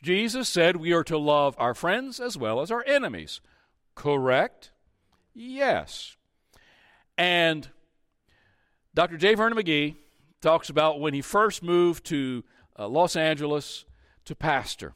Jesus 0.03 0.47
said 0.47 0.77
we 0.77 0.93
are 0.93 1.05
to 1.05 1.17
love 1.17 1.55
our 1.59 1.73
friends 1.73 2.21
as 2.21 2.37
well 2.37 2.61
as 2.61 2.71
our 2.71 2.85
enemies, 2.87 3.41
correct? 3.95 4.73
Yes. 5.33 6.17
And 7.17 7.71
Dr. 8.95 9.17
J. 9.17 9.35
Vernon 9.37 9.57
McGee 9.57 9.97
talks 10.45 10.69
about 10.69 11.01
when 11.01 11.15
he 11.15 11.23
first 11.23 11.63
moved 11.63 12.05
to 12.05 12.45
uh, 12.79 12.87
Los 12.87 13.17
Angeles 13.17 13.87
to 14.27 14.37
pastor. 14.37 14.93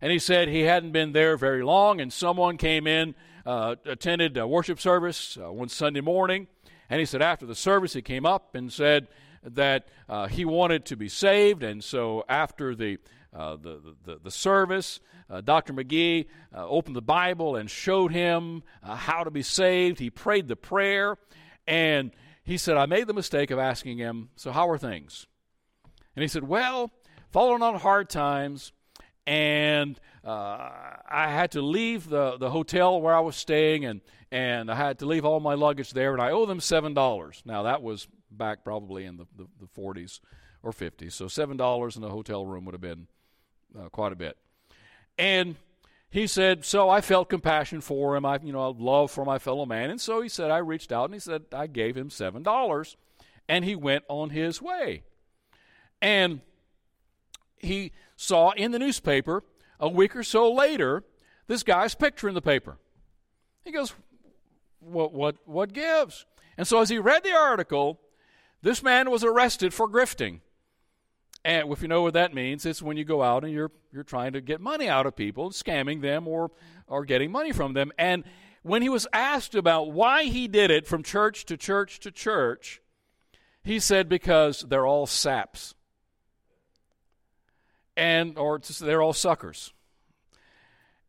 And 0.00 0.10
he 0.10 0.18
said 0.18 0.48
he 0.48 0.62
hadn't 0.62 0.92
been 0.92 1.12
there 1.12 1.36
very 1.36 1.62
long, 1.62 2.00
and 2.00 2.10
someone 2.10 2.56
came 2.56 2.86
in, 2.86 3.14
uh, 3.44 3.76
attended 3.84 4.38
a 4.38 4.48
worship 4.48 4.80
service 4.80 5.36
uh, 5.36 5.52
one 5.52 5.68
Sunday 5.68 6.00
morning, 6.00 6.46
and 6.88 6.98
he 6.98 7.04
said 7.04 7.20
after 7.20 7.44
the 7.44 7.54
service 7.54 7.92
he 7.92 8.00
came 8.00 8.24
up 8.24 8.54
and 8.54 8.72
said 8.72 9.08
that 9.42 9.86
uh, 10.08 10.28
he 10.28 10.46
wanted 10.46 10.86
to 10.86 10.96
be 10.96 11.10
saved, 11.10 11.62
and 11.62 11.84
so 11.84 12.24
after 12.26 12.74
the 12.74 12.98
uh, 13.34 13.56
the, 13.56 13.94
the, 14.06 14.18
the, 14.24 14.30
service. 14.30 15.00
Uh, 15.28 15.42
Dr. 15.42 15.74
McGee 15.74 16.28
uh, 16.56 16.66
opened 16.66 16.96
the 16.96 17.02
Bible 17.02 17.56
and 17.56 17.70
showed 17.70 18.10
him 18.10 18.62
uh, 18.82 18.96
how 18.96 19.22
to 19.22 19.30
be 19.30 19.42
saved. 19.42 19.98
He 19.98 20.08
prayed 20.08 20.48
the 20.48 20.56
prayer, 20.56 21.18
and 21.66 22.10
he 22.48 22.56
said, 22.56 22.78
I 22.78 22.86
made 22.86 23.06
the 23.06 23.12
mistake 23.12 23.50
of 23.50 23.58
asking 23.58 23.98
him, 23.98 24.30
So, 24.34 24.52
how 24.52 24.70
are 24.70 24.78
things? 24.78 25.26
And 26.16 26.22
he 26.22 26.28
said, 26.28 26.44
Well, 26.44 26.90
following 27.30 27.62
on 27.62 27.74
hard 27.74 28.08
times, 28.08 28.72
and 29.26 30.00
uh, 30.24 30.70
I 31.06 31.28
had 31.28 31.50
to 31.52 31.60
leave 31.60 32.08
the, 32.08 32.38
the 32.38 32.48
hotel 32.48 33.02
where 33.02 33.14
I 33.14 33.20
was 33.20 33.36
staying, 33.36 33.84
and, 33.84 34.00
and 34.32 34.70
I 34.70 34.76
had 34.76 34.98
to 35.00 35.06
leave 35.06 35.26
all 35.26 35.40
my 35.40 35.52
luggage 35.52 35.92
there, 35.92 36.14
and 36.14 36.22
I 36.22 36.30
owe 36.30 36.46
them 36.46 36.60
$7. 36.60 37.42
Now, 37.44 37.64
that 37.64 37.82
was 37.82 38.08
back 38.30 38.64
probably 38.64 39.04
in 39.04 39.18
the, 39.18 39.26
the, 39.36 39.46
the 39.60 39.66
40s 39.66 40.20
or 40.62 40.72
50s, 40.72 41.12
so 41.12 41.26
$7 41.26 41.96
in 41.98 42.02
a 42.02 42.08
hotel 42.08 42.46
room 42.46 42.64
would 42.64 42.72
have 42.72 42.80
been 42.80 43.08
uh, 43.78 43.90
quite 43.90 44.12
a 44.12 44.16
bit. 44.16 44.38
And 45.18 45.56
he 46.10 46.26
said, 46.26 46.64
so 46.64 46.88
I 46.88 47.00
felt 47.00 47.28
compassion 47.28 47.80
for 47.80 48.16
him. 48.16 48.24
I, 48.24 48.38
you 48.42 48.52
know, 48.52 48.70
love 48.70 49.10
for 49.10 49.24
my 49.24 49.38
fellow 49.38 49.66
man. 49.66 49.90
And 49.90 50.00
so 50.00 50.22
he 50.22 50.28
said, 50.28 50.50
I 50.50 50.58
reached 50.58 50.90
out 50.90 51.04
and 51.04 51.14
he 51.14 51.20
said, 51.20 51.44
I 51.52 51.66
gave 51.66 51.96
him 51.96 52.08
$7. 52.08 52.96
And 53.48 53.64
he 53.64 53.76
went 53.76 54.04
on 54.08 54.30
his 54.30 54.62
way. 54.62 55.02
And 56.00 56.40
he 57.58 57.92
saw 58.16 58.52
in 58.52 58.70
the 58.70 58.78
newspaper 58.78 59.44
a 59.78 59.88
week 59.88 60.16
or 60.16 60.22
so 60.22 60.50
later 60.50 61.04
this 61.46 61.62
guy's 61.62 61.94
picture 61.94 62.28
in 62.28 62.34
the 62.34 62.42
paper. 62.42 62.78
He 63.64 63.72
goes, 63.72 63.92
what, 64.80 65.12
what, 65.12 65.36
what 65.44 65.72
gives? 65.72 66.24
And 66.56 66.66
so 66.66 66.80
as 66.80 66.88
he 66.88 66.98
read 66.98 67.22
the 67.22 67.32
article, 67.32 68.00
this 68.62 68.82
man 68.82 69.10
was 69.10 69.24
arrested 69.24 69.74
for 69.74 69.88
grifting. 69.88 70.40
And 71.44 71.70
if 71.72 71.82
you 71.82 71.88
know 71.88 72.02
what 72.02 72.14
that 72.14 72.34
means, 72.34 72.66
it's 72.66 72.82
when 72.82 72.96
you 72.96 73.04
go 73.04 73.22
out 73.22 73.44
and 73.44 73.52
you're 73.52 73.70
you're 73.92 74.04
trying 74.04 74.32
to 74.32 74.40
get 74.40 74.60
money 74.60 74.88
out 74.88 75.06
of 75.06 75.16
people, 75.16 75.50
scamming 75.50 76.02
them 76.02 76.28
or 76.28 76.50
or 76.86 77.04
getting 77.04 77.30
money 77.30 77.52
from 77.52 77.74
them. 77.74 77.92
And 77.98 78.24
when 78.62 78.82
he 78.82 78.88
was 78.88 79.06
asked 79.12 79.54
about 79.54 79.92
why 79.92 80.24
he 80.24 80.48
did 80.48 80.70
it 80.70 80.86
from 80.86 81.02
church 81.02 81.44
to 81.46 81.56
church 81.56 82.00
to 82.00 82.10
church, 82.10 82.82
he 83.62 83.78
said 83.78 84.08
because 84.08 84.60
they're 84.68 84.86
all 84.86 85.06
saps. 85.06 85.74
And 87.96 88.38
or 88.38 88.60
they're 88.80 89.02
all 89.02 89.12
suckers. 89.12 89.72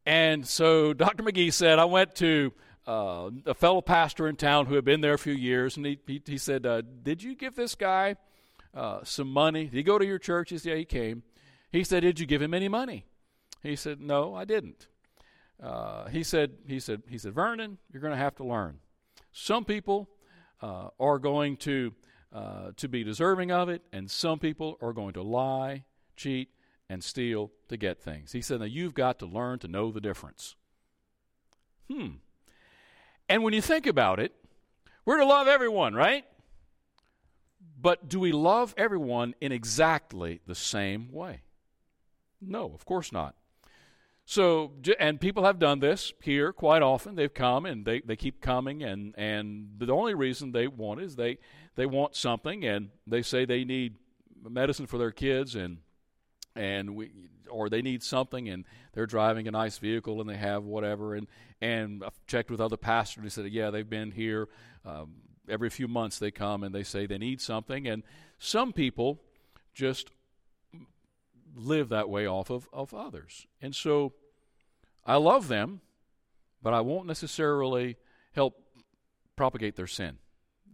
And 0.06 0.48
so 0.48 0.94
Dr. 0.94 1.24
McGee 1.24 1.54
said, 1.54 1.78
I 1.78 1.86
went 1.86 2.16
to 2.16 2.52
uh, 2.88 3.30
a 3.46 3.54
fellow 3.54 3.82
pastor 3.82 4.28
in 4.28 4.36
town 4.36 4.66
who 4.66 4.74
had 4.74 4.84
been 4.84 5.02
there 5.02 5.14
a 5.14 5.20
few 5.20 5.34
years, 5.34 5.78
and 5.78 5.86
he, 5.86 6.00
he, 6.08 6.22
he 6.26 6.38
said, 6.40 6.66
uh, 6.66 6.82
Did 7.04 7.22
you 7.22 7.36
give 7.36 7.56
this 7.56 7.76
guy 7.76 8.16
uh, 8.74 9.00
some 9.04 9.32
money. 9.32 9.66
Did 9.66 9.74
he 9.74 9.84
go 9.84 9.98
to 9.98 10.06
your 10.06 10.20
church? 10.20 10.50
He 10.50 10.58
said, 10.58 10.70
Yeah, 10.70 10.76
he 10.78 10.86
came. 10.86 11.24
He 11.72 11.84
said, 11.84 12.02
Did 12.02 12.20
you 12.20 12.26
give 12.26 12.42
him 12.42 12.54
any 12.54 12.68
money? 12.68 13.06
He 13.62 13.76
said, 13.76 14.00
No, 14.00 14.36
I 14.36 14.46
didn't. 14.46 14.88
Uh, 15.62 16.08
he 16.08 16.24
said, 16.24 16.52
he 16.68 16.80
said, 16.80 17.04
he 17.10 17.18
said, 17.18 17.34
Vernon, 17.34 17.78
you're 17.92 18.02
going 18.02 18.14
to 18.14 18.18
have 18.18 18.36
to 18.36 18.46
learn. 18.46 18.80
Some 19.34 19.66
people 19.66 20.10
uh, 20.62 20.90
are 21.00 21.20
going 21.20 21.58
to 21.58 21.94
uh, 22.32 22.72
to 22.78 22.88
be 22.88 23.04
deserving 23.04 23.52
of 23.52 23.70
it, 23.70 23.82
and 23.92 24.10
some 24.10 24.38
people 24.38 24.78
are 24.82 24.94
going 24.94 25.14
to 25.14 25.24
lie, 25.24 25.84
cheat, 26.16 26.50
and 26.88 27.04
steal 27.04 27.52
to 27.68 27.76
get 27.76 28.00
things. 28.00 28.32
He 28.32 28.42
said, 28.42 28.60
Now 28.60 28.66
you've 28.66 28.94
got 28.94 29.20
to 29.20 29.26
learn 29.26 29.60
to 29.60 29.68
know 29.68 29.92
the 29.92 30.02
difference. 30.02 30.56
Hmm. 31.92 32.18
And 33.28 33.44
when 33.44 33.54
you 33.54 33.62
think 33.62 33.88
about 33.88 34.20
it, 34.20 34.34
we're 35.06 35.18
to 35.18 35.26
love 35.26 35.48
everyone, 35.48 35.94
right? 35.94 36.24
But 37.82 38.10
do 38.10 38.20
we 38.20 38.32
love 38.32 38.74
everyone 38.78 39.36
in 39.40 39.52
exactly 39.52 40.42
the 40.46 40.56
same 40.56 41.12
way? 41.12 41.42
No, 42.42 42.72
of 42.74 42.86
course 42.86 43.12
not. 43.12 43.36
So, 44.26 44.74
and 45.00 45.20
people 45.20 45.44
have 45.44 45.58
done 45.58 45.80
this 45.80 46.14
here 46.22 46.54
quite 46.54 46.82
often. 46.82 47.16
They've 47.16 47.34
come 47.34 47.66
and 47.66 47.86
they, 47.86 48.02
they 48.02 48.16
keep 48.16 48.42
coming, 48.42 48.84
and, 48.84 49.16
and 49.18 49.70
the 49.78 49.92
only 49.92 50.14
reason 50.14 50.52
they 50.52 50.68
want 50.68 51.02
is 51.02 51.16
they, 51.16 51.40
they 51.76 51.86
want 51.88 52.16
something, 52.16 52.64
and 52.64 52.90
they 53.08 53.24
say 53.24 53.46
they 53.46 53.64
need 53.64 53.96
medicine 54.48 54.86
for 54.86 54.98
their 54.98 55.12
kids, 55.12 55.56
and, 55.56 55.78
and 56.56 56.96
we, 56.96 57.12
or 57.50 57.70
they 57.70 57.82
need 57.82 58.04
something, 58.04 58.50
and 58.50 58.66
they're 58.94 59.08
driving 59.08 59.48
a 59.48 59.52
nice 59.52 59.80
vehicle, 59.80 60.22
and 60.22 60.30
they 60.30 60.38
have 60.38 60.64
whatever. 60.64 61.16
And, 61.16 61.28
and 61.60 62.04
I've 62.04 62.20
checked 62.28 62.52
with 62.52 62.62
other 62.62 62.78
pastors, 62.78 63.18
and 63.18 63.26
they 63.26 63.30
said, 63.30 63.52
yeah, 63.52 63.72
they've 63.72 63.90
been 63.90 64.12
here. 64.12 64.48
Um, 64.86 65.16
every 65.50 65.70
few 65.70 65.88
months 65.88 66.20
they 66.20 66.32
come 66.32 66.64
and 66.64 66.74
they 66.74 66.84
say 66.84 67.06
they 67.06 67.18
need 67.18 67.42
something. 67.42 67.88
And 67.88 68.04
some 68.38 68.74
people 68.74 69.22
just 69.74 70.12
live 71.56 71.90
that 71.90 72.10
way 72.10 72.26
off 72.26 72.50
of, 72.50 72.70
of 72.72 72.94
others. 72.94 73.48
And 73.62 73.76
so 73.76 74.14
I 75.06 75.16
love 75.16 75.48
them, 75.48 75.82
but 76.62 76.74
I 76.74 76.82
won't 76.82 77.08
necessarily 77.08 77.98
help 78.34 78.62
propagate 79.36 79.76
their 79.76 79.88
sin, 79.88 80.18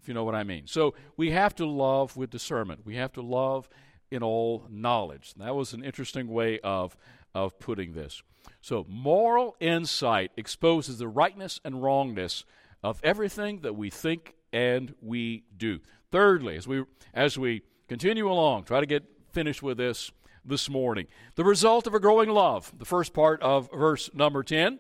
if 0.02 0.08
you 0.08 0.14
know 0.14 0.24
what 0.24 0.36
I 0.36 0.44
mean. 0.44 0.68
So 0.68 0.96
we 1.18 1.32
have 1.32 1.56
to 1.56 1.66
love 1.66 2.18
with 2.18 2.30
discernment. 2.30 2.86
We 2.86 2.96
have 2.96 3.14
to 3.14 3.22
love 3.22 3.70
in 4.12 4.24
all 4.24 4.66
knowledge. 4.70 5.34
That 5.36 5.56
was 5.56 5.74
an 5.74 5.84
interesting 5.84 6.28
way 6.28 6.60
of, 6.62 6.98
of 7.34 7.60
putting 7.60 7.94
this. 7.94 8.24
So, 8.62 8.86
moral 8.88 9.56
insight 9.60 10.32
exposes 10.38 11.00
the 11.00 11.08
rightness 11.08 11.60
and 11.64 11.82
wrongness 11.82 12.46
of 12.84 13.00
everything 13.04 13.62
that 13.62 13.76
we 13.76 13.90
think 13.90 14.36
and 14.56 14.96
we 15.02 15.44
do. 15.56 15.80
Thirdly, 16.12 16.56
as 16.56 16.66
we 16.66 16.86
as 17.14 17.38
we 17.38 17.62
continue 17.90 18.32
along, 18.32 18.64
try 18.64 18.80
to 18.80 18.86
get 18.86 19.04
finished 19.34 19.62
with 19.62 19.78
this 19.78 20.12
this 20.46 20.70
morning. 20.70 21.08
The 21.36 21.44
result 21.44 21.88
of 21.88 21.94
a 21.94 22.00
growing 22.00 22.30
love, 22.30 22.72
the 22.78 22.86
first 22.86 23.14
part 23.14 23.42
of 23.42 23.70
verse 23.72 24.10
number 24.14 24.44
10, 24.44 24.80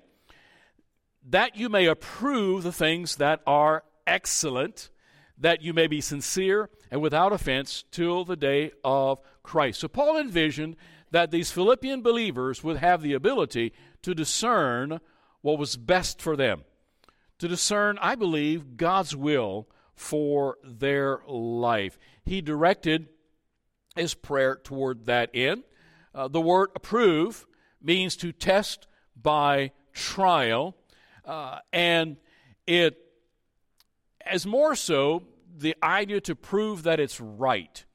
that 1.29 1.57
you 1.57 1.67
may 1.67 1.87
approve 1.87 2.63
the 2.63 2.71
things 2.71 3.17
that 3.17 3.41
are 3.45 3.83
excellent, 4.07 4.89
that 5.37 5.61
you 5.61 5.73
may 5.73 5.87
be 5.87 5.99
sincere 5.99 6.69
and 6.89 7.01
without 7.01 7.33
offense 7.33 7.83
till 7.91 8.23
the 8.23 8.37
day 8.37 8.71
of 8.83 9.19
Christ. 9.43 9.81
So 9.81 9.89
Paul 9.89 10.17
envisioned 10.17 10.77
that 11.11 11.31
these 11.31 11.51
Philippian 11.51 12.01
believers 12.01 12.63
would 12.63 12.77
have 12.77 13.01
the 13.01 13.13
ability 13.13 13.73
to 14.03 14.13
discern 14.13 15.01
what 15.41 15.59
was 15.59 15.75
best 15.75 16.21
for 16.21 16.37
them, 16.37 16.63
to 17.39 17.47
discern, 17.47 17.97
I 18.01 18.15
believe, 18.15 18.77
God's 18.77 19.15
will 19.15 19.67
for 19.93 20.57
their 20.63 21.21
life. 21.27 21.97
He 22.23 22.41
directed 22.41 23.09
his 23.95 24.13
prayer 24.13 24.55
toward 24.55 25.05
that 25.05 25.29
end. 25.33 25.63
Uh, 26.13 26.27
the 26.27 26.41
word 26.41 26.69
approve 26.75 27.45
means 27.81 28.15
to 28.17 28.31
test 28.31 28.87
by 29.21 29.71
trial, 29.93 30.75
uh, 31.23 31.59
and 31.71 32.17
it 32.67 32.97
as 34.25 34.45
more 34.45 34.75
so 34.75 35.23
the 35.57 35.75
idea 35.83 36.19
to 36.21 36.35
prove 36.35 36.83
that 36.83 36.99
it's 36.99 37.21
right. 37.21 37.85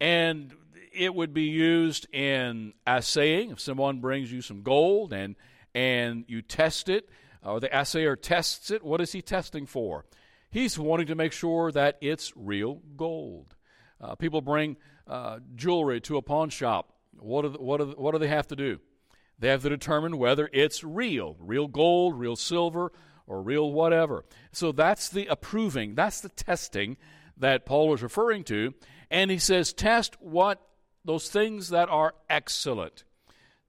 And 0.00 0.54
it 0.92 1.14
would 1.14 1.32
be 1.32 1.44
used 1.44 2.12
in 2.14 2.72
assaying. 2.86 3.50
If 3.50 3.60
someone 3.60 4.00
brings 4.00 4.32
you 4.32 4.42
some 4.42 4.62
gold 4.62 5.12
and 5.12 5.36
and 5.74 6.24
you 6.26 6.42
test 6.42 6.88
it, 6.88 7.08
or 7.44 7.60
the 7.60 7.78
assayer 7.78 8.16
tests 8.16 8.70
it, 8.70 8.84
what 8.84 9.00
is 9.00 9.12
he 9.12 9.22
testing 9.22 9.66
for? 9.66 10.04
He's 10.50 10.78
wanting 10.78 11.06
to 11.06 11.14
make 11.14 11.32
sure 11.32 11.70
that 11.72 11.96
it's 12.00 12.32
real 12.36 12.82
gold. 12.96 13.54
Uh, 14.00 14.14
people 14.14 14.40
bring 14.40 14.76
uh, 15.06 15.38
jewelry 15.54 16.00
to 16.02 16.16
a 16.16 16.22
pawn 16.22 16.50
shop. 16.50 16.92
What 17.18 17.42
do, 17.42 17.50
what, 17.58 17.78
do, 17.78 17.94
what 17.96 18.12
do 18.12 18.18
they 18.18 18.28
have 18.28 18.48
to 18.48 18.56
do? 18.56 18.80
They 19.38 19.48
have 19.48 19.62
to 19.62 19.68
determine 19.68 20.18
whether 20.18 20.50
it's 20.52 20.84
real, 20.84 21.36
real 21.40 21.66
gold, 21.66 22.18
real 22.18 22.36
silver, 22.36 22.92
or 23.26 23.42
real 23.42 23.72
whatever. 23.72 24.24
So 24.52 24.72
that's 24.72 25.08
the 25.08 25.26
approving, 25.26 25.94
that's 25.94 26.20
the 26.20 26.28
testing 26.28 26.96
that 27.36 27.64
Paul 27.64 27.94
is 27.94 28.02
referring 28.02 28.44
to. 28.44 28.74
And 29.10 29.30
he 29.30 29.38
says, 29.38 29.72
test 29.72 30.20
what 30.20 30.60
those 31.04 31.30
things 31.30 31.70
that 31.70 31.88
are 31.88 32.14
excellent, 32.28 33.04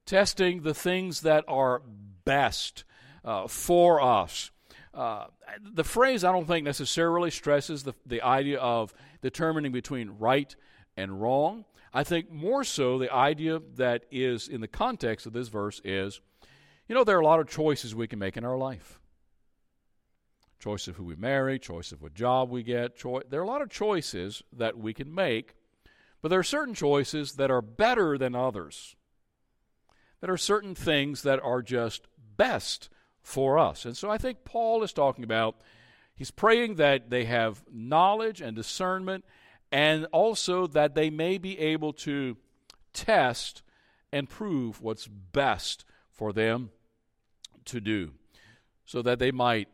testing 0.04 0.62
the 0.62 0.74
things 0.74 1.22
that 1.22 1.44
are 1.48 1.82
best 2.24 2.84
uh, 3.24 3.46
for 3.46 4.00
us. 4.00 4.50
Uh, 4.94 5.26
the 5.74 5.84
phrase 5.84 6.22
I 6.22 6.32
don't 6.32 6.46
think 6.46 6.64
necessarily 6.64 7.30
stresses 7.30 7.82
the, 7.82 7.94
the 8.04 8.22
idea 8.22 8.58
of 8.58 8.92
determining 9.22 9.72
between 9.72 10.16
right 10.18 10.54
and 10.96 11.20
wrong. 11.20 11.64
I 11.94 12.04
think 12.04 12.30
more 12.30 12.64
so 12.64 12.98
the 12.98 13.12
idea 13.12 13.60
that 13.76 14.04
is 14.10 14.48
in 14.48 14.60
the 14.60 14.68
context 14.68 15.26
of 15.26 15.32
this 15.32 15.48
verse 15.48 15.80
is 15.84 16.20
you 16.88 16.94
know, 16.94 17.04
there 17.04 17.16
are 17.16 17.20
a 17.20 17.24
lot 17.24 17.40
of 17.40 17.48
choices 17.48 17.94
we 17.94 18.06
can 18.06 18.18
make 18.18 18.36
in 18.36 18.44
our 18.44 18.56
life 18.56 18.98
choice 20.62 20.86
of 20.86 20.94
who 20.94 21.02
we 21.02 21.16
marry, 21.16 21.58
choice 21.58 21.90
of 21.90 22.00
what 22.00 22.14
job 22.14 22.48
we 22.48 22.62
get. 22.62 22.96
Choi- 22.96 23.22
there 23.28 23.40
are 23.40 23.44
a 23.44 23.48
lot 23.48 23.62
of 23.62 23.68
choices 23.68 24.44
that 24.52 24.78
we 24.78 24.94
can 24.94 25.12
make, 25.12 25.56
but 26.20 26.28
there 26.28 26.38
are 26.38 26.44
certain 26.44 26.72
choices 26.72 27.32
that 27.32 27.50
are 27.50 27.60
better 27.60 28.16
than 28.16 28.36
others. 28.36 28.94
There 30.20 30.32
are 30.32 30.38
certain 30.38 30.76
things 30.76 31.22
that 31.22 31.40
are 31.42 31.62
just 31.62 32.06
best 32.36 32.88
for 33.22 33.58
us. 33.58 33.84
And 33.84 33.96
so 33.96 34.10
I 34.10 34.18
think 34.18 34.44
Paul 34.44 34.82
is 34.82 34.92
talking 34.92 35.24
about, 35.24 35.56
he's 36.14 36.30
praying 36.30 36.74
that 36.76 37.10
they 37.10 37.24
have 37.24 37.62
knowledge 37.72 38.40
and 38.40 38.56
discernment, 38.56 39.24
and 39.70 40.06
also 40.12 40.66
that 40.66 40.94
they 40.94 41.08
may 41.08 41.38
be 41.38 41.58
able 41.58 41.92
to 41.92 42.36
test 42.92 43.62
and 44.12 44.28
prove 44.28 44.82
what's 44.82 45.06
best 45.06 45.84
for 46.10 46.32
them 46.32 46.70
to 47.64 47.80
do, 47.80 48.12
so 48.84 49.00
that 49.02 49.18
they 49.18 49.30
might 49.30 49.68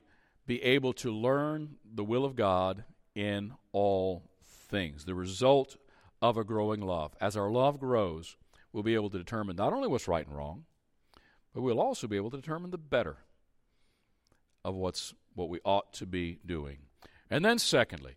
be 0.47 0.63
able 0.63 0.93
to 0.93 1.11
learn 1.11 1.77
the 1.85 2.05
will 2.05 2.25
of 2.25 2.37
God 2.37 2.85
in 3.15 3.53
all 3.73 4.23
things. 4.45 5.05
The 5.05 5.15
result 5.15 5.77
of 6.23 6.37
a 6.37 6.45
growing 6.45 6.81
love. 6.81 7.17
As 7.21 7.37
our 7.37 7.51
love 7.51 7.81
grows, 7.81 8.37
we'll 8.73 8.83
be 8.83 8.95
able 8.95 9.11
to 9.11 9.19
determine 9.19 9.57
not 9.57 9.73
only 9.73 9.89
what's 9.89 10.09
right 10.09 10.27
and 10.27 10.37
wrong, 10.37 10.65
but 11.55 11.63
we'll 11.63 11.81
also 11.81 12.07
be 12.07 12.17
able 12.17 12.31
to 12.31 12.37
determine 12.37 12.71
the 12.71 12.79
better 12.79 13.17
of 14.65 14.75
what's 14.75 15.15
what 15.35 15.49
we 15.49 15.61
ought 15.65 15.93
to 15.95 16.07
be 16.07 16.39
doing. 16.45 16.79
And 17.31 17.45
then 17.45 17.59
secondly, 17.59 18.17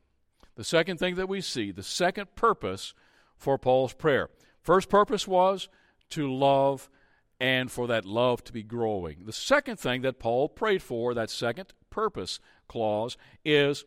the 0.55 0.63
second 0.63 0.97
thing 0.97 1.15
that 1.15 1.29
we 1.29 1.41
see, 1.41 1.71
the 1.71 1.83
second 1.83 2.35
purpose 2.35 2.93
for 3.37 3.57
Paul's 3.57 3.93
prayer. 3.93 4.29
First 4.61 4.89
purpose 4.89 5.27
was 5.27 5.69
to 6.11 6.31
love 6.31 6.89
and 7.39 7.71
for 7.71 7.87
that 7.87 8.05
love 8.05 8.43
to 8.43 8.53
be 8.53 8.63
growing. 8.63 9.25
The 9.25 9.33
second 9.33 9.77
thing 9.77 10.01
that 10.03 10.19
Paul 10.19 10.49
prayed 10.49 10.83
for, 10.83 11.13
that 11.13 11.29
second 11.29 11.73
purpose 11.89 12.39
clause 12.67 13.17
is 13.43 13.85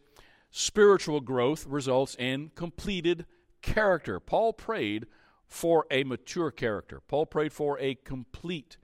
spiritual 0.50 1.20
growth 1.20 1.66
results 1.66 2.16
in 2.18 2.50
completed 2.56 3.26
character. 3.62 4.18
Paul 4.18 4.52
prayed 4.52 5.06
for 5.46 5.86
a 5.90 6.04
mature 6.04 6.50
character. 6.50 7.00
Paul 7.06 7.26
prayed 7.26 7.52
for 7.52 7.78
a 7.78 7.94
complete 7.94 8.76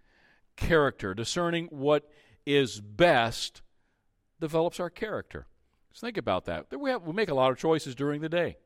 character. 0.56 1.14
Discerning 1.14 1.66
what 1.66 2.08
is 2.46 2.80
best 2.80 3.62
develops 4.40 4.80
our 4.80 4.90
character. 4.90 5.46
Just 5.90 6.00
think 6.00 6.16
about 6.16 6.44
that. 6.46 6.66
We, 6.78 6.90
have, 6.90 7.02
we 7.02 7.12
make 7.12 7.28
a 7.28 7.34
lot 7.34 7.50
of 7.50 7.58
choices 7.58 7.94
during 7.94 8.20
the 8.20 8.28
day. 8.28 8.56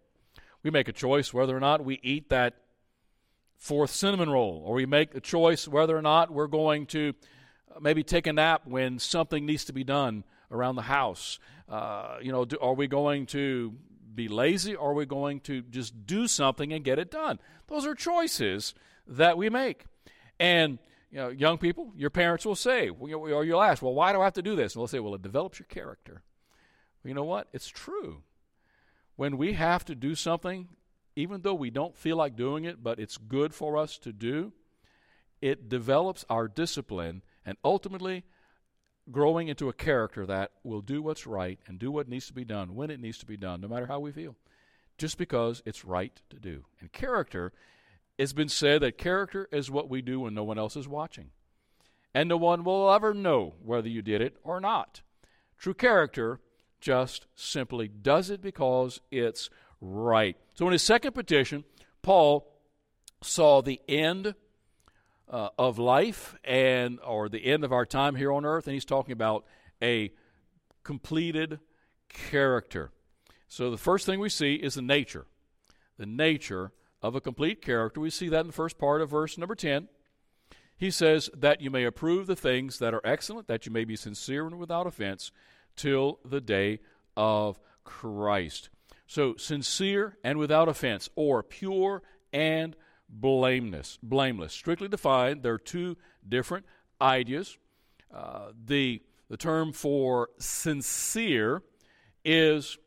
We 0.63 0.71
make 0.71 0.89
a 0.89 0.93
choice 0.93 1.35
whether 1.35 1.57
or 1.57 1.61
not 1.61 1.85
we 1.85 2.01
eat 2.03 2.31
that 2.31 2.55
fourth 3.59 3.91
cinnamon 3.91 4.31
roll, 4.31 4.63
or 4.65 4.75
we 4.75 4.87
make 4.87 5.15
a 5.15 5.21
choice 5.21 5.67
whether 5.67 5.97
or 5.97 6.03
not 6.03 6.31
we're 6.31 6.47
going 6.47 6.87
to 6.87 7.15
maybe 7.81 8.03
take 8.03 8.27
a 8.27 8.33
nap 8.33 8.63
when 8.65 8.99
something 8.99 9.47
needs 9.47 9.65
to 9.67 9.73
be 9.73 9.85
done 9.85 10.25
around 10.51 10.77
the 10.77 10.83
house? 10.83 11.39
Uh, 11.69 12.19
you 12.23 12.31
know, 12.31 12.45
do, 12.45 12.59
are 12.61 12.75
we 12.75 12.87
going 12.87 13.27
to 13.27 13.75
be 14.15 14.29
lazy 14.29 14.75
or 14.75 14.91
are 14.91 14.95
we 14.95 15.07
going 15.07 15.41
to 15.41 15.63
just 15.63 16.07
do 16.07 16.29
something 16.29 16.73
and 16.73 16.85
get 16.85 16.99
it 16.99 17.11
done? 17.11 17.39
Those 17.69 17.87
are 17.87 17.95
choices 17.95 18.75
that 19.07 19.37
we 19.37 19.51
make. 19.51 19.85
And, 20.39 20.79
you 21.15 21.21
know, 21.21 21.29
young 21.29 21.59
people, 21.59 21.93
your 21.97 22.11
parents 22.11 22.45
will 22.45 22.57
say, 22.57 22.89
or 22.89 23.45
you'll 23.45 23.63
ask, 23.63 23.81
well, 23.81 23.95
why 23.95 24.13
do 24.13 24.21
I 24.21 24.25
have 24.25 24.33
to 24.33 24.43
do 24.43 24.57
this? 24.57 24.75
And 24.75 24.81
they'll 24.81 24.89
say, 24.89 24.99
well, 24.99 25.15
it 25.15 25.23
develops 25.23 25.61
your 25.61 25.67
character. 25.69 26.25
Well, 27.03 27.09
you 27.09 27.15
know 27.15 27.23
what? 27.23 27.47
It's 27.53 27.69
true. 27.69 28.25
When 29.15 29.39
we 29.39 29.53
have 29.53 29.85
to 29.85 29.95
do 29.95 30.17
something, 30.17 30.71
even 31.15 31.43
though 31.43 31.55
we 31.55 31.71
don't 31.71 31.97
feel 31.97 32.17
like 32.17 32.35
doing 32.35 32.65
it, 32.65 32.83
but 32.83 32.99
it's 32.99 33.17
good 33.17 33.55
for 33.55 33.77
us 33.77 33.97
to 33.99 34.13
do, 34.13 34.53
it 35.41 35.69
develops 35.69 36.25
our 36.29 36.49
discipline 36.49 37.23
and 37.47 37.57
ultimately 37.65 38.25
growing 39.09 39.47
into 39.47 39.69
a 39.69 39.73
character 39.73 40.27
that 40.27 40.51
will 40.65 40.81
do 40.81 41.01
what's 41.01 41.29
right 41.29 41.61
and 41.69 41.79
do 41.79 41.93
what 41.93 42.09
needs 42.09 42.27
to 42.27 42.33
be 42.33 42.45
done 42.45 42.75
when 42.75 42.91
it 42.91 42.99
needs 42.99 43.19
to 43.19 43.27
be 43.27 43.37
done, 43.37 43.61
no 43.61 43.69
matter 43.69 43.87
how 43.87 44.01
we 44.01 44.11
feel, 44.11 44.35
just 44.99 45.17
because 45.17 45.63
it's 45.65 45.85
right 45.85 46.21
to 46.31 46.41
do. 46.41 46.65
And 46.81 46.91
character, 46.91 47.53
it's 48.19 48.33
been 48.33 48.49
said 48.49 48.83
that 48.83 48.99
character 48.99 49.49
is 49.51 49.71
what 49.71 49.89
we 49.89 50.03
do 50.03 50.21
when 50.21 50.35
no 50.35 50.45
one 50.45 50.59
else 50.59 50.77
is 50.77 50.89
watching. 50.89 51.31
And 52.15 52.29
no 52.29 52.37
one 52.37 52.63
will 52.63 52.91
ever 52.93 53.13
know 53.13 53.55
whether 53.63 53.89
you 53.89 54.03
did 54.03 54.21
it 54.21 54.37
or 54.45 54.61
not. 54.61 55.03
True 55.59 55.75
character 55.75 56.41
just 56.81 57.27
simply 57.35 57.89
does 57.89 58.31
it 58.31 58.41
because 58.41 59.01
it's 59.11 59.51
right. 59.81 60.37
So 60.55 60.67
in 60.67 60.73
his 60.73 60.83
second 60.83 61.13
petition, 61.13 61.65
Paul 62.03 62.47
saw 63.23 63.63
the 63.63 63.81
end 63.89 64.35
uh, 65.29 65.49
of 65.59 65.79
life 65.79 66.37
and 66.45 67.01
or 67.05 67.29
the 67.29 67.45
end 67.47 67.65
of 67.65 67.73
our 67.73 67.87
time 67.87 68.15
here 68.15 68.33
on 68.33 68.45
earth 68.45 68.67
and 68.67 68.75
he's 68.75 68.85
talking 68.85 69.13
about 69.13 69.45
a 69.83 70.13
completed 70.83 71.59
character 72.09 72.93
so 73.49 73.71
the 73.71 73.79
first 73.79 74.05
thing 74.05 74.21
we 74.21 74.29
see 74.29 74.55
is 74.55 74.75
the 74.75 74.83
nature 74.83 75.27
the 75.97 76.07
nature 76.07 76.73
of 77.05 77.15
a 77.15 77.21
complete 77.21 77.61
character 77.61 78.01
we 78.01 78.11
see 78.11 78.29
that 78.29 78.41
in 78.41 78.47
the 78.47 78.53
first 78.53 78.79
part 78.79 79.01
of 79.01 79.11
verse 79.11 79.37
number 79.37 79.55
10 79.55 79.89
he 80.77 80.91
says 80.91 81.31
that 81.37 81.61
you 81.61 81.71
may 81.71 81.85
approve 81.85 82.27
the 82.27 82.37
things 82.37 82.79
that 82.79 82.95
are 82.95 83.03
excellent 83.05 83.47
that 83.47 83.67
you 83.67 83.73
may 83.73 83.85
be 83.85 83.97
sincere 83.97 84.47
and 84.47 84.59
without 84.59 84.87
offense 84.87 85.31
till 85.77 86.19
the 86.25 86.41
day 86.41 86.81
of 87.17 87.59
christ 87.85 88.71
so 89.07 89.37
sincere 89.37 90.17
and 90.25 90.39
without 90.39 90.69
offense 90.69 91.09
or 91.15 91.43
pure 91.43 92.03
and 92.33 92.75
blameless. 93.09 93.99
Blameless. 94.03 94.53
Strictly 94.53 94.89
defined, 94.89 95.43
there 95.43 95.55
are 95.55 95.59
two 95.59 95.97
different 96.29 96.67
ideas. 97.01 97.59
Uh, 98.13 98.49
the, 98.65 99.03
the 99.29 99.37
term 99.37 99.73
for 99.73 100.31
sincere 100.39 101.63
is 102.25 102.79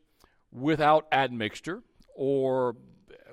without 0.52 1.08
admixture 1.12 1.84
or 2.16 2.76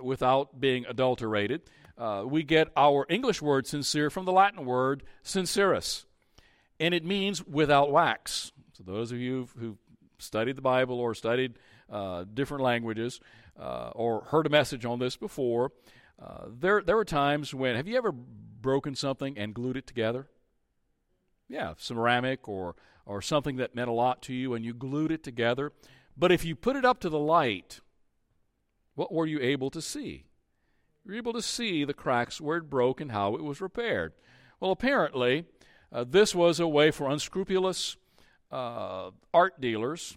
without 0.04 0.60
being 0.60 0.84
adulterated. 0.86 1.62
Uh, 1.96 2.24
we 2.26 2.42
get 2.42 2.68
our 2.76 3.06
English 3.08 3.40
word 3.40 3.66
sincere 3.66 4.10
from 4.10 4.24
the 4.24 4.32
Latin 4.32 4.64
word 4.64 5.02
sincerus, 5.22 6.06
and 6.80 6.92
it 6.92 7.04
means 7.04 7.46
without 7.46 7.90
wax. 7.90 8.52
So, 8.72 8.82
those 8.84 9.12
of 9.12 9.18
you 9.18 9.48
who've 9.58 9.78
studied 10.18 10.56
the 10.56 10.62
Bible 10.62 10.98
or 10.98 11.14
studied 11.14 11.54
uh, 11.90 12.24
different 12.34 12.62
languages 12.62 13.20
uh, 13.58 13.90
or 13.94 14.22
heard 14.24 14.46
a 14.46 14.50
message 14.50 14.84
on 14.84 14.98
this 14.98 15.16
before, 15.16 15.70
uh, 16.20 16.46
there, 16.48 16.82
there 16.82 16.96
were 16.96 17.04
times 17.04 17.54
when, 17.54 17.76
have 17.76 17.86
you 17.86 17.96
ever 17.96 18.12
broken 18.12 18.94
something 18.94 19.38
and 19.38 19.54
glued 19.54 19.76
it 19.76 19.86
together? 19.86 20.28
Yeah, 21.48 21.74
ceramic 21.76 22.48
or, 22.48 22.74
or 23.06 23.20
something 23.22 23.56
that 23.56 23.74
meant 23.74 23.88
a 23.88 23.92
lot 23.92 24.22
to 24.22 24.34
you, 24.34 24.54
and 24.54 24.64
you 24.64 24.74
glued 24.74 25.12
it 25.12 25.22
together. 25.22 25.72
But 26.16 26.32
if 26.32 26.44
you 26.44 26.56
put 26.56 26.76
it 26.76 26.84
up 26.84 27.00
to 27.00 27.08
the 27.08 27.18
light, 27.18 27.80
what 28.94 29.12
were 29.12 29.26
you 29.26 29.40
able 29.40 29.70
to 29.70 29.82
see? 29.82 30.24
You 31.04 31.12
were 31.12 31.18
able 31.18 31.32
to 31.32 31.42
see 31.42 31.84
the 31.84 31.94
cracks 31.94 32.40
where 32.40 32.58
it 32.58 32.70
broke 32.70 33.00
and 33.00 33.12
how 33.12 33.34
it 33.34 33.42
was 33.42 33.60
repaired. 33.60 34.12
Well, 34.60 34.70
apparently, 34.70 35.44
uh, 35.92 36.04
this 36.08 36.34
was 36.34 36.60
a 36.60 36.68
way 36.68 36.90
for 36.90 37.10
unscrupulous 37.10 37.96
uh, 38.50 39.10
art 39.32 39.60
dealers 39.60 40.16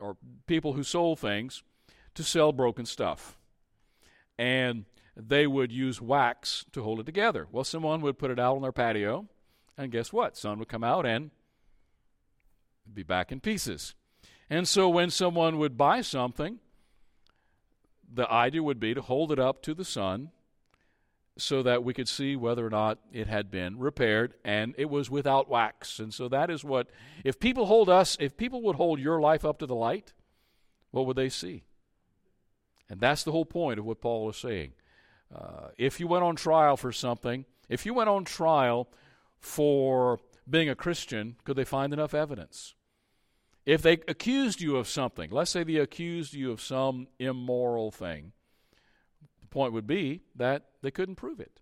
or 0.00 0.16
people 0.46 0.72
who 0.72 0.82
sold 0.82 1.18
things 1.18 1.62
to 2.14 2.22
sell 2.22 2.52
broken 2.52 2.86
stuff. 2.86 3.38
And 4.38 4.86
they 5.16 5.46
would 5.46 5.70
use 5.70 6.00
wax 6.00 6.64
to 6.72 6.82
hold 6.82 7.00
it 7.00 7.06
together. 7.06 7.46
Well, 7.52 7.64
someone 7.64 8.00
would 8.00 8.18
put 8.18 8.30
it 8.30 8.38
out 8.38 8.56
on 8.56 8.62
their 8.62 8.72
patio, 8.72 9.28
and 9.76 9.92
guess 9.92 10.12
what? 10.12 10.36
Sun 10.36 10.58
would 10.58 10.68
come 10.68 10.84
out 10.84 11.04
and 11.04 11.30
be 12.92 13.02
back 13.02 13.30
in 13.30 13.40
pieces. 13.40 13.94
And 14.48 14.66
so 14.66 14.88
when 14.88 15.10
someone 15.10 15.58
would 15.58 15.76
buy 15.76 16.00
something, 16.00 16.58
the 18.12 18.30
idea 18.30 18.62
would 18.62 18.80
be 18.80 18.94
to 18.94 19.02
hold 19.02 19.32
it 19.32 19.38
up 19.38 19.62
to 19.62 19.74
the 19.74 19.84
sun 19.84 20.30
so 21.38 21.62
that 21.62 21.82
we 21.82 21.94
could 21.94 22.08
see 22.08 22.36
whether 22.36 22.66
or 22.66 22.70
not 22.70 22.98
it 23.12 23.26
had 23.26 23.50
been 23.50 23.78
repaired 23.78 24.34
and 24.44 24.74
it 24.76 24.90
was 24.90 25.10
without 25.10 25.48
wax. 25.48 25.98
And 25.98 26.12
so 26.12 26.28
that 26.28 26.50
is 26.50 26.64
what, 26.64 26.88
if 27.24 27.40
people 27.40 27.66
hold 27.66 27.88
us, 27.88 28.16
if 28.20 28.36
people 28.36 28.62
would 28.62 28.76
hold 28.76 29.00
your 29.00 29.20
life 29.20 29.44
up 29.44 29.58
to 29.58 29.66
the 29.66 29.74
light, 29.74 30.12
what 30.90 31.06
would 31.06 31.16
they 31.16 31.28
see? 31.28 31.64
And 32.88 33.00
that's 33.00 33.22
the 33.22 33.32
whole 33.32 33.46
point 33.46 33.78
of 33.78 33.86
what 33.86 34.00
Paul 34.00 34.28
is 34.28 34.36
saying. 34.36 34.72
Uh, 35.34 35.68
if 35.78 36.00
you 36.00 36.08
went 36.08 36.24
on 36.24 36.36
trial 36.36 36.76
for 36.76 36.92
something, 36.92 37.44
if 37.68 37.86
you 37.86 37.94
went 37.94 38.08
on 38.08 38.24
trial 38.24 38.88
for 39.38 40.18
being 40.48 40.68
a 40.68 40.74
Christian, 40.74 41.36
could 41.44 41.56
they 41.56 41.64
find 41.64 41.92
enough 41.92 42.12
evidence? 42.12 42.74
If 43.66 43.82
they 43.82 43.94
accused 44.08 44.60
you 44.60 44.76
of 44.76 44.88
something, 44.88 45.30
let's 45.30 45.50
say 45.50 45.64
they 45.64 45.76
accused 45.76 46.34
you 46.34 46.50
of 46.50 46.60
some 46.60 47.08
immoral 47.18 47.90
thing, 47.90 48.32
the 49.40 49.48
point 49.48 49.72
would 49.72 49.86
be 49.86 50.22
that 50.34 50.66
they 50.82 50.90
couldn't 50.90 51.16
prove 51.16 51.40
it 51.40 51.60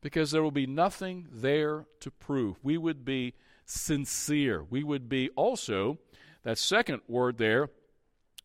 because 0.00 0.30
there 0.30 0.42
will 0.42 0.50
be 0.50 0.66
nothing 0.66 1.28
there 1.30 1.86
to 2.00 2.10
prove. 2.10 2.58
We 2.62 2.78
would 2.78 3.04
be 3.04 3.34
sincere. 3.64 4.64
We 4.68 4.82
would 4.82 5.08
be 5.08 5.30
also, 5.30 5.98
that 6.42 6.58
second 6.58 7.02
word 7.08 7.38
there, 7.38 7.70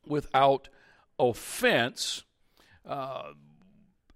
without 0.06 0.70
offense. 1.20 2.24
Uh, 2.86 3.34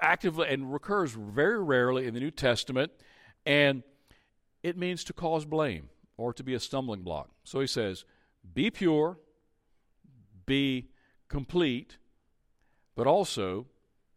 actively 0.02 0.48
and 0.50 0.72
recurs 0.72 1.14
very 1.14 1.62
rarely 1.62 2.08
in 2.08 2.14
the 2.14 2.20
New 2.20 2.32
Testament, 2.32 2.92
and 3.46 3.84
it 4.64 4.78
means 4.78 5.04
to 5.06 5.14
cause 5.14 5.46
blame 5.46 5.90
or 6.18 6.34
to 6.34 6.44
be 6.44 6.54
a 6.54 6.60
stumbling 6.60 7.02
block. 7.02 7.30
So 7.44 7.60
he 7.60 7.68
says, 7.68 8.06
be 8.54 8.70
pure, 8.70 9.18
be 10.46 10.90
complete, 11.28 11.98
but 12.96 13.08
also 13.08 13.68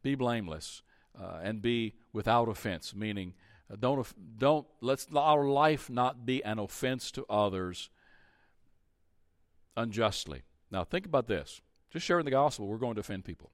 be 0.03 0.15
blameless 0.15 0.83
uh, 1.21 1.41
and 1.43 1.63
be 1.63 1.95
without 2.13 2.49
offense, 2.49 2.95
meaning 2.95 3.35
uh, 3.71 3.77
don't, 3.79 4.07
don't 4.39 4.67
let's 4.81 5.07
our 5.15 5.47
life 5.47 5.91
not 5.91 6.25
be 6.25 6.43
an 6.45 6.59
offense 6.59 7.11
to 7.13 7.25
others 7.29 7.91
unjustly. 9.77 10.43
Now 10.71 10.85
think 10.85 11.07
about 11.07 11.27
this. 11.27 11.61
Just 11.91 12.05
sharing 12.05 12.25
the 12.25 12.31
gospel, 12.31 12.67
we're 12.67 12.77
going 12.77 12.95
to 12.95 13.01
offend 13.01 13.25
people. 13.25 13.51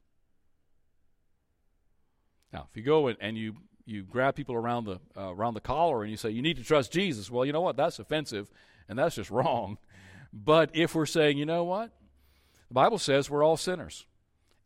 Now, 2.53 2.68
if 2.70 2.77
you 2.77 2.83
go 2.83 3.09
and, 3.09 3.18
and 3.20 3.37
you 3.37 3.57
you 3.87 4.03
grab 4.03 4.35
people 4.35 4.55
around 4.55 4.85
the 4.85 5.01
uh, 5.16 5.35
around 5.35 5.55
the 5.55 5.61
collar 5.61 6.03
and 6.03 6.11
you 6.11 6.16
say 6.16 6.31
you 6.31 6.43
need 6.43 6.57
to 6.57 6.64
trust 6.64 6.93
Jesus, 6.93 7.31
well, 7.31 7.45
you 7.45 7.53
know 7.53 7.61
what? 7.61 7.77
That's 7.77 7.99
offensive 7.99 8.51
and 8.89 8.99
that's 8.99 9.16
just 9.16 9.31
wrong. 9.33 9.79
But 10.35 10.70
if 10.74 10.97
we're 10.97 11.07
saying, 11.07 11.39
you 11.39 11.47
know 11.47 11.62
what? 11.62 11.93
The 12.68 12.74
Bible 12.74 12.99
says 12.99 13.30
we're 13.30 13.45
all 13.45 13.57
sinners. 13.57 14.05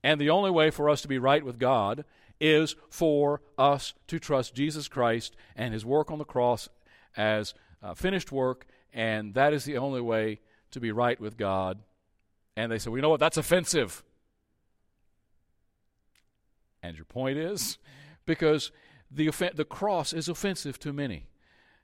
And 0.02 0.18
the 0.18 0.30
only 0.30 0.50
way 0.50 0.70
for 0.70 0.88
us 0.88 1.02
to 1.02 1.08
be 1.08 1.18
right 1.18 1.44
with 1.44 1.58
God 1.58 2.06
is 2.40 2.74
for 2.88 3.42
us 3.58 3.92
to 4.06 4.18
trust 4.18 4.54
Jesus 4.54 4.88
Christ 4.88 5.36
and 5.54 5.74
his 5.74 5.84
work 5.84 6.10
on 6.10 6.18
the 6.18 6.24
cross 6.24 6.70
as 7.16 7.52
uh, 7.82 7.92
finished 7.94 8.32
work, 8.32 8.66
and 8.94 9.34
that 9.34 9.52
is 9.52 9.64
the 9.64 9.76
only 9.76 10.00
way 10.00 10.40
to 10.70 10.80
be 10.80 10.90
right 10.90 11.20
with 11.20 11.36
God. 11.36 11.78
And 12.56 12.72
they 12.72 12.78
say, 12.78 12.90
well, 12.90 12.98
you 12.98 13.02
know 13.02 13.10
what? 13.10 13.20
That's 13.20 13.36
offensive. 13.36 14.02
And 16.82 16.96
your 16.96 17.04
point 17.04 17.38
is? 17.38 17.76
Because 18.24 18.70
the, 19.10 19.28
offen- 19.28 19.56
the 19.56 19.64
cross 19.64 20.12
is 20.12 20.28
offensive 20.28 20.78
to 20.80 20.92
many. 20.92 21.26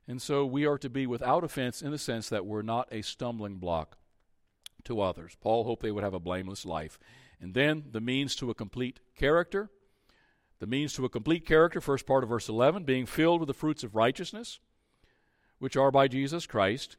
And 0.06 0.20
so 0.20 0.44
we 0.44 0.66
are 0.66 0.78
to 0.78 0.90
be 0.90 1.06
without 1.06 1.44
offense 1.44 1.80
in 1.80 1.90
the 1.90 1.98
sense 1.98 2.28
that 2.28 2.44
we're 2.44 2.62
not 2.62 2.88
a 2.92 3.02
stumbling 3.02 3.56
block 3.56 3.96
to 4.84 5.00
others. 5.00 5.36
Paul 5.40 5.64
hoped 5.64 5.82
they 5.82 5.90
would 5.90 6.04
have 6.04 6.14
a 6.14 6.20
blameless 6.20 6.66
life. 6.66 6.98
And 7.40 7.54
then 7.54 7.84
the 7.90 8.00
means 8.00 8.36
to 8.36 8.50
a 8.50 8.54
complete 8.54 9.00
character. 9.16 9.70
The 10.60 10.66
means 10.66 10.92
to 10.94 11.04
a 11.04 11.10
complete 11.10 11.46
character, 11.46 11.80
first 11.80 12.06
part 12.06 12.22
of 12.22 12.28
verse 12.28 12.48
11, 12.48 12.84
being 12.84 13.06
filled 13.06 13.40
with 13.40 13.48
the 13.48 13.54
fruits 13.54 13.82
of 13.82 13.94
righteousness, 13.94 14.60
which 15.58 15.76
are 15.76 15.90
by 15.90 16.08
Jesus 16.08 16.46
Christ. 16.46 16.96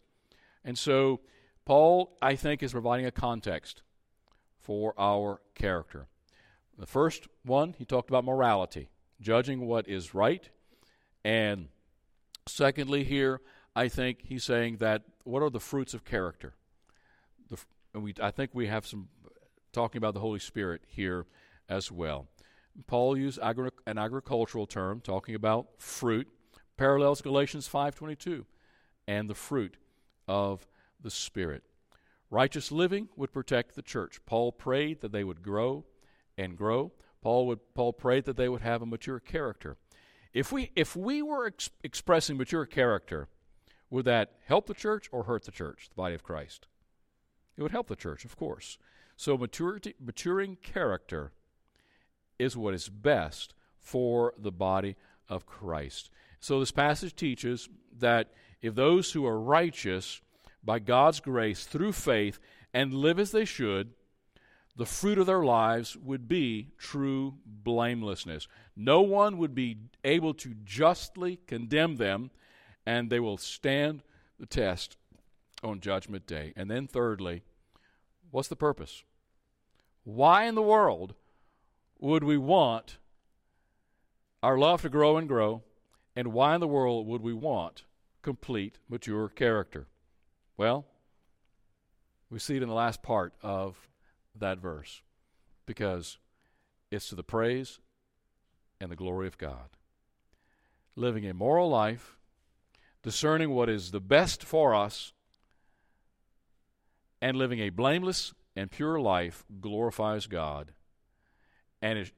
And 0.63 0.77
so 0.77 1.21
Paul, 1.65 2.17
I 2.21 2.35
think, 2.35 2.61
is 2.61 2.71
providing 2.71 3.05
a 3.05 3.11
context 3.11 3.81
for 4.59 4.93
our 4.97 5.41
character. 5.53 6.07
The 6.77 6.87
first 6.87 7.27
one, 7.43 7.75
he 7.77 7.85
talked 7.85 8.09
about 8.09 8.25
morality, 8.25 8.89
judging 9.21 9.65
what 9.65 9.87
is 9.87 10.13
right. 10.13 10.49
And 11.23 11.69
secondly, 12.47 13.03
here, 13.03 13.41
I 13.75 13.87
think 13.87 14.19
he's 14.23 14.43
saying 14.43 14.77
that 14.77 15.03
what 15.23 15.41
are 15.41 15.49
the 15.49 15.59
fruits 15.59 15.93
of 15.93 16.05
character? 16.05 16.55
The, 17.49 17.57
and 17.93 18.03
we, 18.03 18.13
I 18.21 18.31
think 18.31 18.51
we 18.53 18.67
have 18.67 18.85
some 18.85 19.09
talking 19.73 19.97
about 19.97 20.13
the 20.13 20.19
Holy 20.21 20.39
Spirit 20.39 20.81
here 20.87 21.25
as 21.67 21.91
well. 21.91 22.27
Paul 22.87 23.17
used 23.17 23.39
agri- 23.41 23.71
an 23.85 23.97
agricultural 23.97 24.67
term 24.67 25.01
talking 25.01 25.35
about 25.35 25.67
fruit, 25.77 26.27
parallels 26.77 27.21
Galatians 27.21 27.67
5:22, 27.67 28.45
and 29.07 29.29
the 29.29 29.35
fruit 29.35 29.77
of 30.27 30.67
the 31.01 31.11
Spirit. 31.11 31.63
Righteous 32.29 32.71
living 32.71 33.09
would 33.15 33.31
protect 33.31 33.75
the 33.75 33.81
church. 33.81 34.19
Paul 34.25 34.51
prayed 34.51 35.01
that 35.01 35.11
they 35.11 35.23
would 35.23 35.41
grow 35.41 35.85
and 36.37 36.57
grow. 36.57 36.91
Paul 37.21 37.47
would 37.47 37.59
Paul 37.73 37.93
prayed 37.93 38.25
that 38.25 38.37
they 38.37 38.49
would 38.49 38.61
have 38.61 38.81
a 38.81 38.85
mature 38.85 39.19
character. 39.19 39.77
If 40.35 40.51
we 40.51 40.69
if 40.75 40.97
we 40.97 41.21
were 41.21 41.47
ex- 41.47 41.69
expressing 41.81 42.35
mature 42.37 42.65
character, 42.65 43.29
would 43.89 44.03
that 44.05 44.33
help 44.45 44.67
the 44.67 44.73
church 44.73 45.07
or 45.13 45.23
hurt 45.23 45.45
the 45.45 45.51
church, 45.51 45.87
the 45.89 45.95
body 45.95 46.13
of 46.13 46.23
Christ? 46.23 46.67
It 47.57 47.63
would 47.63 47.71
help 47.71 47.87
the 47.87 47.95
church, 47.95 48.25
of 48.25 48.35
course. 48.35 48.77
So 49.15 49.37
maturity, 49.37 49.95
maturing 49.97 50.57
character 50.57 51.31
is 52.37 52.57
what 52.57 52.73
is 52.73 52.89
best 52.89 53.53
for 53.79 54.33
the 54.37 54.51
body 54.51 54.97
of 55.29 55.45
Christ. 55.45 56.09
So 56.41 56.59
this 56.59 56.71
passage 56.71 57.15
teaches 57.15 57.69
that 57.97 58.33
if 58.61 58.75
those 58.75 59.13
who 59.13 59.25
are 59.25 59.39
righteous 59.39 60.19
by 60.61 60.79
God's 60.79 61.21
grace 61.21 61.63
through 61.65 61.93
faith 61.93 62.39
and 62.73 62.93
live 62.93 63.19
as 63.19 63.31
they 63.31 63.45
should, 63.45 63.93
the 64.75 64.85
fruit 64.85 65.17
of 65.17 65.25
their 65.25 65.43
lives 65.43 65.95
would 65.95 66.27
be 66.27 66.71
true 66.77 67.35
blamelessness. 67.45 68.47
No 68.75 69.01
one 69.01 69.37
would 69.37 69.55
be 69.55 69.77
able 70.03 70.33
to 70.35 70.53
justly 70.65 71.39
condemn 71.47 71.95
them, 71.95 72.31
and 72.85 73.09
they 73.09 73.19
will 73.19 73.37
stand 73.37 74.03
the 74.37 74.45
test 74.45 74.97
on 75.63 75.79
Judgment 75.79 76.27
Day. 76.27 76.53
And 76.55 76.69
then, 76.69 76.87
thirdly, 76.87 77.43
what's 78.31 78.49
the 78.49 78.55
purpose? 78.55 79.03
Why 80.03 80.43
in 80.43 80.55
the 80.55 80.61
world 80.61 81.15
would 81.99 82.23
we 82.23 82.37
want 82.37 82.97
our 84.43 84.57
love 84.57 84.81
to 84.81 84.89
grow 84.89 85.17
and 85.17 85.27
grow? 85.27 85.63
And 86.17 86.33
why 86.33 86.53
in 86.55 86.61
the 86.61 86.67
world 86.67 87.07
would 87.07 87.21
we 87.21 87.33
want 87.33 87.83
complete, 88.21 88.77
mature 88.89 89.29
character? 89.29 89.87
Well, 90.57 90.85
we 92.29 92.39
see 92.39 92.57
it 92.57 92.63
in 92.63 92.69
the 92.69 92.75
last 92.75 93.01
part 93.01 93.33
of 93.41 93.89
that 94.39 94.59
verse 94.59 95.01
because 95.65 96.17
it's 96.91 97.09
to 97.09 97.15
the 97.15 97.23
praise 97.23 97.79
and 98.79 98.91
the 98.91 98.95
glory 98.95 99.27
of 99.27 99.37
God. 99.37 99.77
Living 100.95 101.27
a 101.27 101.33
moral 101.33 101.69
life, 101.69 102.17
discerning 103.03 103.49
what 103.49 103.69
is 103.69 103.91
the 103.91 103.99
best 103.99 104.43
for 104.43 104.73
us, 104.73 105.13
and 107.21 107.37
living 107.37 107.59
a 107.59 107.69
blameless 107.69 108.33
and 108.55 108.71
pure 108.71 108.99
life 108.99 109.43
glorifies 109.59 110.27
God 110.27 110.71
and 111.85 111.99
it 111.99 112.11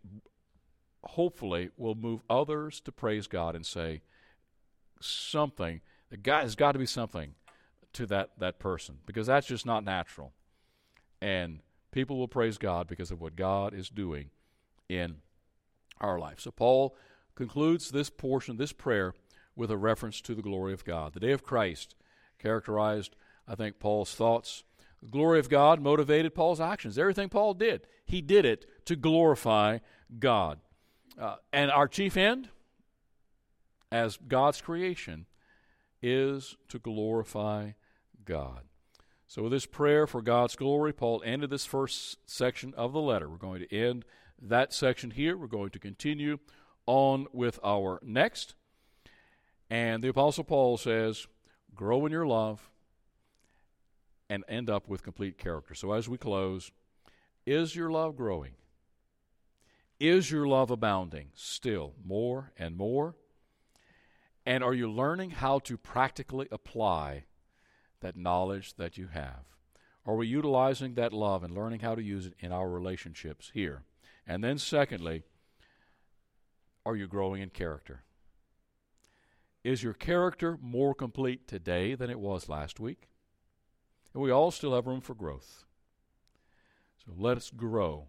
hopefully 1.03 1.69
will 1.75 1.93
move 1.93 2.21
others 2.29 2.79
to 2.79 2.91
praise 2.91 3.27
God 3.27 3.53
and 3.53 3.65
say 3.65 4.01
something. 5.01 5.81
God 6.23 6.43
has 6.43 6.55
got 6.55 6.71
to 6.71 6.79
be 6.79 6.85
something 6.85 7.35
to 7.91 8.05
that, 8.05 8.31
that 8.39 8.59
person 8.59 8.99
because 9.05 9.27
that's 9.27 9.47
just 9.47 9.65
not 9.65 9.83
natural. 9.83 10.31
And 11.21 11.59
people 11.91 12.17
will 12.17 12.27
praise 12.27 12.57
God 12.57 12.87
because 12.87 13.11
of 13.11 13.21
what 13.21 13.35
God 13.35 13.73
is 13.73 13.89
doing 13.89 14.29
in 14.89 15.17
our 15.99 16.19
life. 16.19 16.39
So 16.39 16.51
Paul 16.51 16.95
concludes 17.35 17.91
this 17.91 18.09
portion, 18.09 18.57
this 18.57 18.73
prayer, 18.73 19.13
with 19.55 19.71
a 19.71 19.77
reference 19.77 20.21
to 20.21 20.35
the 20.35 20.41
glory 20.41 20.73
of 20.73 20.85
God. 20.85 21.13
The 21.13 21.19
day 21.19 21.31
of 21.31 21.43
Christ 21.43 21.95
characterized, 22.39 23.15
I 23.47 23.55
think, 23.55 23.79
Paul's 23.79 24.13
thoughts 24.13 24.63
The 25.01 25.09
glory 25.09 25.39
of 25.39 25.49
God 25.49 25.79
motivated 25.81 26.33
Paul's 26.33 26.59
actions. 26.59 26.97
Everything 26.97 27.29
Paul 27.29 27.53
did, 27.53 27.87
he 28.05 28.21
did 28.21 28.45
it 28.45 28.65
to 28.85 28.95
glorify 28.95 29.79
God. 30.19 30.59
Uh, 31.19 31.35
and 31.51 31.71
our 31.71 31.87
chief 31.87 32.17
end, 32.17 32.49
as 33.91 34.17
God's 34.17 34.61
creation, 34.61 35.25
is 36.01 36.55
to 36.69 36.79
glorify 36.79 37.71
God. 38.25 38.61
So, 39.29 39.43
with 39.43 39.51
this 39.51 39.65
prayer 39.65 40.07
for 40.07 40.21
God's 40.21 40.55
glory, 40.55 40.93
Paul 40.93 41.21
ended 41.25 41.49
this 41.49 41.65
first 41.65 42.17
section 42.25 42.73
of 42.75 42.93
the 42.93 43.01
letter. 43.01 43.29
We're 43.29 43.35
going 43.35 43.59
to 43.59 43.75
end 43.75 44.05
that 44.41 44.73
section 44.73 45.11
here. 45.11 45.35
We're 45.35 45.47
going 45.47 45.71
to 45.71 45.79
continue 45.79 46.39
on 46.85 47.27
with 47.33 47.59
our 47.61 47.99
next. 48.01 48.55
And 49.69 50.01
the 50.01 50.07
Apostle 50.07 50.45
Paul 50.45 50.77
says, 50.77 51.27
Grow 51.75 52.05
in 52.05 52.11
your 52.13 52.25
love 52.25 52.71
and 54.29 54.45
end 54.47 54.69
up 54.69 54.87
with 54.87 55.03
complete 55.03 55.37
character. 55.37 55.75
So, 55.75 55.91
as 55.91 56.07
we 56.07 56.17
close, 56.17 56.71
is 57.45 57.75
your 57.75 57.91
love 57.91 58.15
growing? 58.15 58.53
Is 59.99 60.31
your 60.31 60.47
love 60.47 60.71
abounding 60.71 61.31
still 61.33 61.95
more 62.05 62.53
and 62.57 62.77
more? 62.77 63.15
And 64.45 64.63
are 64.63 64.73
you 64.73 64.89
learning 64.89 65.31
how 65.31 65.59
to 65.59 65.75
practically 65.77 66.47
apply 66.49 67.25
that 68.01 68.15
knowledge 68.15 68.75
that 68.75 68.97
you 68.97 69.07
have? 69.07 69.45
Are 70.05 70.15
we 70.15 70.27
utilizing 70.27 70.93
that 70.93 71.13
love 71.13 71.43
and 71.43 71.53
learning 71.53 71.81
how 71.81 71.95
to 71.95 72.01
use 72.01 72.25
it 72.25 72.33
in 72.39 72.51
our 72.51 72.69
relationships 72.69 73.51
here? 73.53 73.83
And 74.25 74.43
then, 74.43 74.57
secondly, 74.57 75.23
are 76.85 76.95
you 76.95 77.07
growing 77.07 77.41
in 77.41 77.49
character? 77.49 78.03
Is 79.63 79.83
your 79.83 79.93
character 79.93 80.57
more 80.61 80.95
complete 80.95 81.47
today 81.47 81.93
than 81.95 82.09
it 82.09 82.19
was 82.19 82.47
last 82.47 82.79
week? 82.79 83.09
And 84.13 84.23
we 84.23 84.31
all 84.31 84.51
still 84.51 84.73
have 84.73 84.87
room 84.87 85.01
for 85.01 85.13
growth. 85.13 85.65
So 87.05 87.11
let 87.17 87.35
us 87.35 87.51
grow 87.51 88.07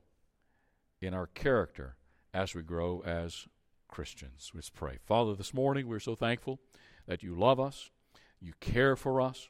in 1.00 1.14
our 1.14 1.26
character 1.26 1.96
as 2.32 2.54
we 2.54 2.62
grow 2.62 3.02
as 3.04 3.46
Christians. 3.88 4.52
Let's 4.54 4.70
pray. 4.70 4.98
Father, 5.04 5.34
this 5.34 5.52
morning 5.52 5.88
we're 5.88 5.98
so 5.98 6.14
thankful 6.14 6.60
that 7.06 7.22
you 7.22 7.34
love 7.34 7.58
us, 7.58 7.90
you 8.40 8.52
care 8.60 8.94
for 8.94 9.20
us. 9.20 9.48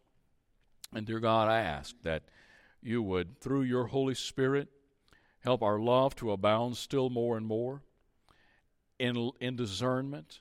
And 0.95 1.07
dear 1.07 1.21
God, 1.21 1.49
I 1.49 1.61
ask 1.61 1.95
that 2.03 2.23
you 2.83 3.03
would, 3.03 3.41
through 3.41 3.63
your 3.63 3.87
Holy 3.87 4.15
Spirit, 4.15 4.69
help 5.41 5.63
our 5.63 5.79
love 5.79 6.15
to 6.17 6.33
abound 6.33 6.77
still 6.77 7.11
more 7.11 7.37
and 7.37 7.47
more 7.47 7.83
in, 8.99 9.31
in 9.41 9.57
discernment 9.57 10.41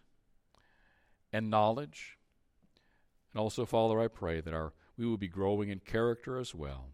and 1.34 1.50
knowledge. 1.50 2.18
And 3.34 3.42
also, 3.42 3.66
Father, 3.66 4.00
I 4.00 4.08
pray 4.08 4.42
that 4.42 4.54
our 4.54 4.74
we 4.98 5.06
will 5.06 5.18
be 5.18 5.28
growing 5.28 5.70
in 5.70 5.80
character 5.80 6.40
as 6.40 6.56
well. 6.56 6.90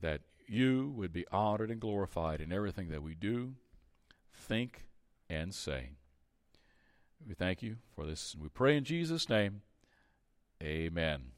That 0.00 0.22
you 0.46 0.92
would 0.96 1.12
be 1.12 1.26
honored 1.30 1.70
and 1.70 1.80
glorified 1.80 2.40
in 2.40 2.52
everything 2.52 2.88
that 2.88 3.02
we 3.02 3.14
do, 3.14 3.54
think, 4.32 4.84
and 5.30 5.54
say. 5.54 5.90
We 7.26 7.34
thank 7.34 7.62
you 7.62 7.76
for 7.94 8.04
this, 8.04 8.36
we 8.38 8.48
pray 8.48 8.76
in 8.76 8.84
Jesus' 8.84 9.28
name. 9.28 9.62
Amen. 10.62 11.33